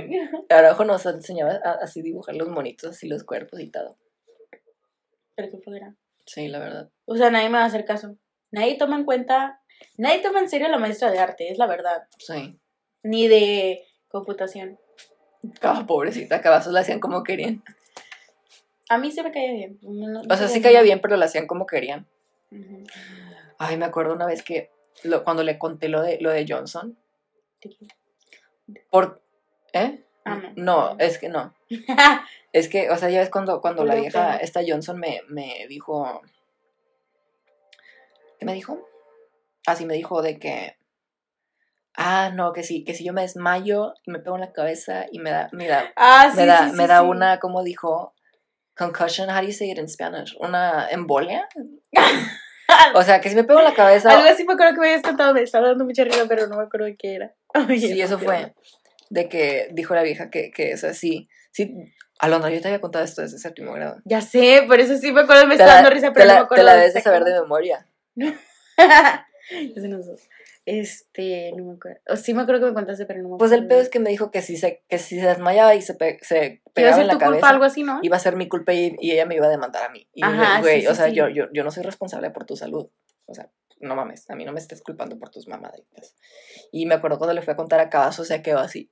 [0.49, 3.97] a lo mejor nos enseñaba a, así dibujar los monitos, así los cuerpos y todo.
[5.35, 5.95] Pero qué flojera.
[6.25, 6.89] Sí, la verdad.
[7.05, 8.17] O sea, nadie me va a hacer caso.
[8.51, 9.61] Nadie toma en cuenta.
[9.97, 12.07] Nadie toma en serio a la maestra de arte, es la verdad.
[12.17, 12.59] Sí.
[13.03, 14.77] Ni de computación.
[15.61, 17.63] Ah, pobrecita, cabazos la hacían como querían.
[18.89, 19.79] A mí se me caía bien.
[19.83, 22.07] No- no- O sea, sí caía bien, pero la hacían como querían.
[23.59, 24.71] Ay, me acuerdo una vez que
[25.03, 26.97] lo- cuando le conté lo de, lo de Johnson,
[28.89, 29.21] por...
[29.73, 30.03] ¿Eh?
[30.25, 30.95] Ah, no.
[30.99, 31.53] Es que no.
[32.51, 36.21] Es que, o sea, ya ves cuando, cuando la vieja, esta Johnson me, me dijo...
[38.39, 38.89] ¿Qué me dijo?
[39.67, 40.75] Así me dijo de que...
[41.95, 45.05] Ah, no, que sí, que si yo me desmayo y me pego en la cabeza
[45.11, 48.15] y me da, me da, Ah, sí, me da, sí, me da una, como dijo,
[48.75, 50.35] concussion, how do you say it in Spanish?
[50.39, 51.47] Una embolia.
[52.93, 54.11] O sea, que si me pego en la cabeza...
[54.11, 56.57] Algo así me acuerdo que me habías contado, me estaba dando mucha risa, pero no
[56.57, 57.33] me acuerdo de qué era.
[57.67, 58.53] Oye, Sí, eso fue.
[59.09, 61.27] De que dijo la vieja que, que es así.
[61.51, 61.73] Sí,
[62.19, 63.97] Alondra, yo te había contado esto desde séptimo grado.
[64.05, 66.45] Ya sé, por eso sí me acuerdo, me la, dando risa, pero no la- me
[66.45, 66.61] acuerdo.
[66.61, 67.87] te la debes de saber de memoria.
[69.75, 69.99] No.
[70.65, 71.99] Este, no me acuerdo.
[72.07, 73.63] O sí me acuerdo que me contaste, pero no me Pues acuerdo.
[73.63, 75.95] el pedo es que me dijo que si se, que si se desmayaba y se,
[75.95, 77.99] pe- se Que iba a pegaba ser en la tu culpa, cabeza, algo así, ¿no?
[78.03, 80.07] iba a ser mi culpa y, y ella me iba a demandar a mí.
[80.13, 81.15] Y Ajá, güey, sí, o sí, sea, sí.
[81.15, 82.89] Yo, yo, yo no soy responsable por tu salud.
[83.25, 83.49] O sea,
[83.79, 86.15] no mames, a mí no me estés culpando por tus mamaditas.
[86.71, 88.91] Y me acuerdo cuando le fui a contar a Cabazo, se quedó así,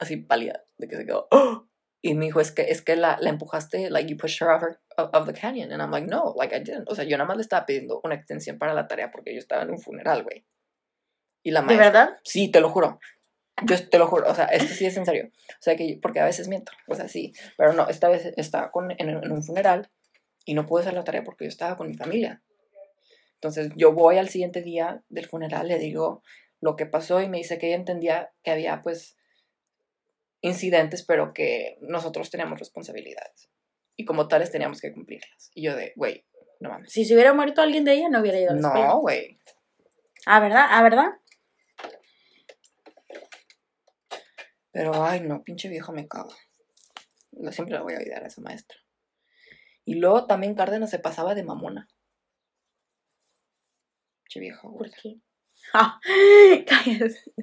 [0.00, 1.66] así pálida, de que se quedó, "Oh".
[2.02, 4.80] Y me dijo, es que, es que la, la empujaste, like, you pushed her over
[4.96, 5.70] of, of the canyon.
[5.70, 6.88] And I'm like, no, like, I didn't.
[6.88, 9.38] O sea, yo nada más le estaba pidiendo una extensión para la tarea porque yo
[9.38, 10.46] estaba en un funeral, güey.
[11.42, 11.86] Y la ¿De maestra...
[11.86, 12.18] verdad?
[12.24, 12.98] Sí, te lo juro.
[13.66, 15.28] Yo te lo juro, o sea, esto sí es en serio.
[15.28, 17.34] O sea, que porque a veces miento, o sea, sí.
[17.58, 19.90] Pero no, esta vez estaba con, en, en un funeral
[20.46, 22.42] y no pude hacer la tarea porque yo estaba con mi familia.
[23.34, 26.22] Entonces yo voy al siguiente día del funeral, le digo
[26.62, 29.16] lo que pasó y me dice que ella entendía que había pues
[30.40, 33.50] incidentes, pero que nosotros teníamos responsabilidades.
[33.96, 35.50] Y como tales teníamos que cumplirlas.
[35.54, 36.24] Y yo de, güey,
[36.60, 36.92] no mames.
[36.92, 38.86] Si se hubiera muerto alguien de ella, no hubiera ido a la escuela.
[38.86, 39.38] No, güey.
[40.26, 40.66] Ah, ¿verdad?
[40.68, 41.06] Ah, ¿verdad?
[44.72, 46.32] Pero, ay, no, pinche viejo me cago.
[47.50, 48.78] Siempre la voy a olvidar a esa maestra.
[49.84, 51.88] Y luego también Cárdenas se pasaba de mamona.
[54.24, 55.20] Pinche viejo, ¿Por qué?
[55.74, 56.00] Ah,
[56.66, 57.34] cállate.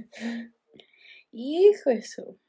[1.31, 2.39] Hijo eso.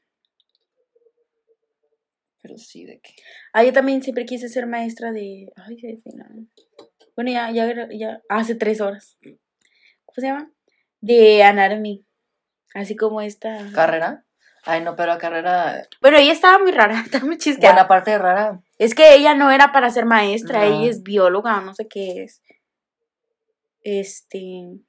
[2.49, 3.13] Pero sí, de que.
[3.53, 5.51] Ah, yo también siempre quise ser maestra de.
[5.55, 6.47] Ay, qué final.
[7.15, 8.21] Bueno, ya, ya, ya.
[8.27, 9.17] Hace tres horas.
[9.21, 10.51] ¿Cómo se llama?
[10.99, 12.05] De Anatomy.
[12.73, 13.71] Así como esta.
[13.71, 14.25] ¿Carrera?
[14.63, 15.87] Ay, no, pero carrera.
[16.01, 17.75] Bueno, ella estaba muy rara, estaba muy chisqueada.
[17.75, 18.61] Buena parte rara.
[18.79, 20.81] Es que ella no era para ser maestra, No.
[20.81, 22.41] ella es bióloga, no sé qué es.
[23.81, 24.79] Este.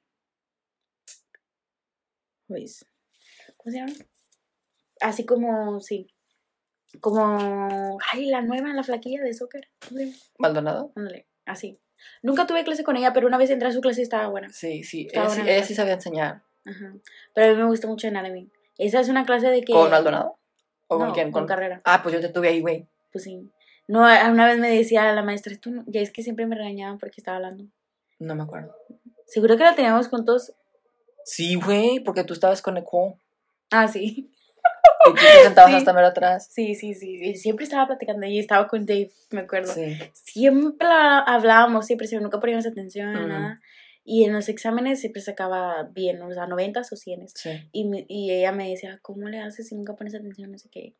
[2.47, 2.85] Pues.
[3.57, 3.93] ¿Cómo se llama?
[4.99, 6.07] Así como, sí.
[6.99, 7.97] Como.
[8.11, 9.69] Ay, la nueva, la flaquilla de soccer.
[10.37, 10.91] ¿Maldonado?
[10.95, 11.77] Ándale, así.
[12.21, 14.51] Nunca tuve clase con ella, pero una vez entré a su clase y estaba buena.
[14.51, 15.07] Sí, sí.
[15.11, 15.67] Ella, sí, buena la ella clase.
[15.67, 16.43] sí sabía enseñar.
[16.65, 16.93] Ajá.
[17.33, 18.49] Pero a mí me gusta mucho Anatomy.
[18.77, 19.73] Esa es una clase de que.
[19.73, 20.37] ¿Con Maldonado?
[20.87, 21.31] ¿O no, con quién?
[21.31, 21.81] Con carrera.
[21.85, 22.87] Ah, pues yo te tuve ahí, güey.
[23.11, 23.49] Pues sí.
[23.87, 26.97] No, una vez me decía la maestra, tú no, ya es que siempre me regañaban
[26.97, 27.65] porque estaba hablando.
[28.19, 28.75] No me acuerdo.
[29.25, 30.53] Seguro que la teníamos juntos.
[31.25, 33.15] Sí, güey, porque tú estabas con Nicole.
[33.69, 34.31] Ah, sí.
[35.07, 35.77] Y tú te sentabas Sí.
[35.77, 36.47] hasta mero atrás.
[36.51, 37.15] Sí, sí, sí.
[37.21, 39.73] Y siempre estaba platicando y estaba con Dave, me acuerdo.
[39.73, 39.97] Sí.
[40.13, 43.27] Siempre hablábamos, siempre, siempre, nunca poníamos atención a Mm.
[43.29, 43.61] nada.
[44.03, 47.27] Y en los exámenes siempre sacaba bien, o sea, 90 o 100.
[47.29, 47.49] Sí.
[47.71, 50.51] Y, me- y ella me decía, ¿cómo le haces si nunca pones atención?
[50.51, 50.93] No sé qué.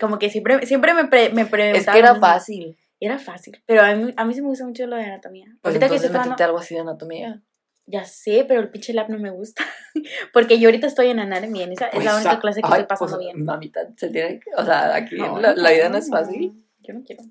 [0.00, 1.78] Como que siempre, siempre me, pre- me preguntaba.
[1.78, 2.76] Es que era fácil.
[3.00, 3.60] Era fácil.
[3.66, 5.46] Pero a mí, a mí sí me gusta mucho lo de anatomía.
[5.62, 6.44] Pues ahorita que entonces estoy métete tomando.
[6.44, 7.42] algo así de anatomía.
[7.86, 9.64] Ya sé, pero el pinche lab no me gusta.
[10.32, 11.64] Porque yo ahorita estoy en anatomía.
[11.64, 13.44] en Esa es la Pues, única clase que ay, estoy pasando pues, bien.
[13.44, 14.50] Mamita, se tiene que.
[14.56, 16.64] O sea, aquí No, la, la vida no no, es fácil.
[16.80, 17.22] Yo no quiero.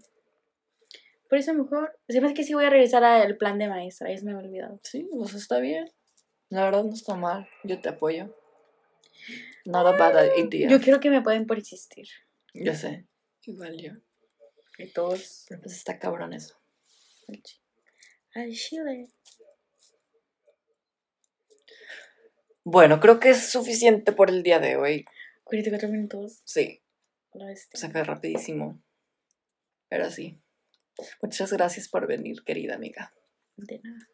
[1.30, 1.98] Por eso mejor.
[2.10, 4.10] Se me hace que sí voy a regresar al plan de maestra.
[4.12, 4.80] Ya se me había olvidado.
[4.84, 5.90] Sí, pues está bien.
[6.50, 7.48] La verdad no está mal.
[7.64, 8.36] Yo te apoyo.
[9.66, 10.68] Not a bad idea.
[10.70, 12.08] Yo quiero que me pueden por existir.
[12.54, 13.06] Yo sé.
[13.44, 13.94] Igual yo.
[14.78, 15.46] Y todos.
[15.48, 16.56] Pero pues está cabrón eso.
[18.36, 19.08] Al chile.
[22.64, 25.06] Bueno, creo que es suficiente por el día de hoy.
[25.44, 26.42] 44 minutos.
[26.46, 26.84] Sí.
[27.74, 28.82] Se fue rapidísimo.
[29.90, 30.40] Pero sí.
[31.22, 33.14] Muchas gracias por venir, querida amiga.
[33.56, 34.08] De nada.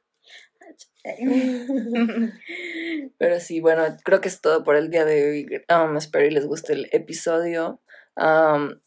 [3.17, 5.47] Pero sí, bueno, creo que es todo por el día de hoy.
[5.69, 7.81] Um, espero y les guste el episodio.
[8.15, 8.79] Um,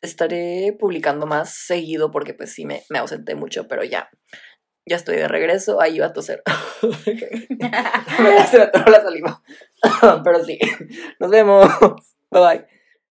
[0.00, 4.10] estaré publicando más seguido porque pues sí me, me ausenté mucho, pero ya.
[4.86, 5.80] Ya estoy de regreso.
[5.80, 6.42] Ahí iba a toser.
[7.04, 9.42] Se me atoró la saliva.
[10.24, 10.58] pero sí.
[11.18, 11.68] Nos vemos.
[12.30, 12.66] Bye bye.